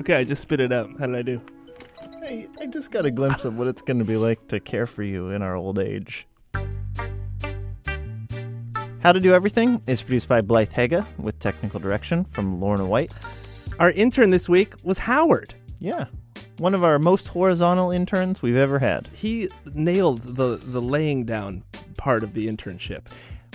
Okay, 0.00 0.14
I 0.14 0.24
just 0.24 0.40
spit 0.40 0.60
it 0.60 0.72
out. 0.72 0.88
How 0.98 1.06
did 1.06 1.16
I 1.16 1.22
do? 1.22 1.42
I, 2.22 2.48
I 2.58 2.66
just 2.66 2.90
got 2.90 3.04
a 3.04 3.10
glimpse 3.10 3.44
of 3.44 3.58
what 3.58 3.66
it's 3.66 3.82
going 3.82 3.98
to 3.98 4.04
be 4.04 4.16
like 4.16 4.48
to 4.48 4.58
care 4.58 4.86
for 4.86 5.02
you 5.02 5.28
in 5.28 5.42
our 5.42 5.54
old 5.54 5.78
age. 5.78 6.26
How 9.00 9.12
to 9.12 9.20
Do 9.20 9.34
Everything 9.34 9.82
is 9.86 10.02
produced 10.02 10.28
by 10.28 10.40
Blythe 10.40 10.72
Haga 10.72 11.06
with 11.18 11.38
technical 11.38 11.80
direction 11.80 12.24
from 12.24 12.60
Lorna 12.60 12.86
White. 12.86 13.12
Our 13.78 13.90
intern 13.90 14.30
this 14.30 14.48
week 14.48 14.74
was 14.84 14.98
Howard. 14.98 15.54
Yeah, 15.78 16.06
one 16.58 16.74
of 16.74 16.84
our 16.84 16.98
most 16.98 17.28
horizontal 17.28 17.90
interns 17.90 18.42
we've 18.42 18.56
ever 18.56 18.78
had. 18.78 19.08
He 19.14 19.48
nailed 19.74 20.20
the 20.22 20.56
the 20.56 20.82
laying 20.82 21.24
down 21.24 21.64
part 21.96 22.22
of 22.22 22.34
the 22.34 22.46
internship. 22.46 23.06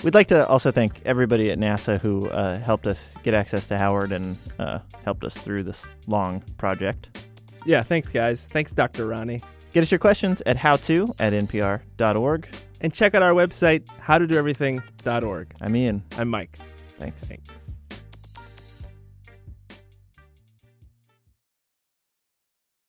We'd 0.03 0.13
like 0.13 0.27
to 0.27 0.47
also 0.47 0.71
thank 0.71 1.01
everybody 1.05 1.49
at 1.51 1.57
NASA 1.57 1.99
who 1.99 2.29
uh, 2.29 2.59
helped 2.59 2.85
us 2.85 3.15
get 3.23 3.33
access 3.33 3.65
to 3.67 3.77
Howard 3.77 4.11
and 4.11 4.37
uh, 4.59 4.79
helped 5.03 5.23
us 5.23 5.33
through 5.35 5.63
this 5.63 5.87
long 6.07 6.41
project. 6.57 7.25
Yeah, 7.65 7.81
thanks 7.81 8.11
guys. 8.11 8.45
Thanks 8.45 8.71
Dr. 8.71 9.07
Ronnie. 9.07 9.39
Get 9.73 9.81
us 9.81 9.91
your 9.91 9.99
questions 9.99 10.41
at 10.45 10.57
howto 10.57 11.13
at 11.19 11.33
npr.org. 11.33 12.47
And 12.81 12.93
check 12.93 13.15
out 13.15 13.23
our 13.23 13.33
website 13.33 13.85
howtodoeverything.org. 14.05 15.53
I'm 15.59 15.75
Ian. 15.75 16.03
I'm 16.17 16.29
Mike. 16.29 16.55
Thanks. 16.99 17.23
Thanks. 17.23 17.49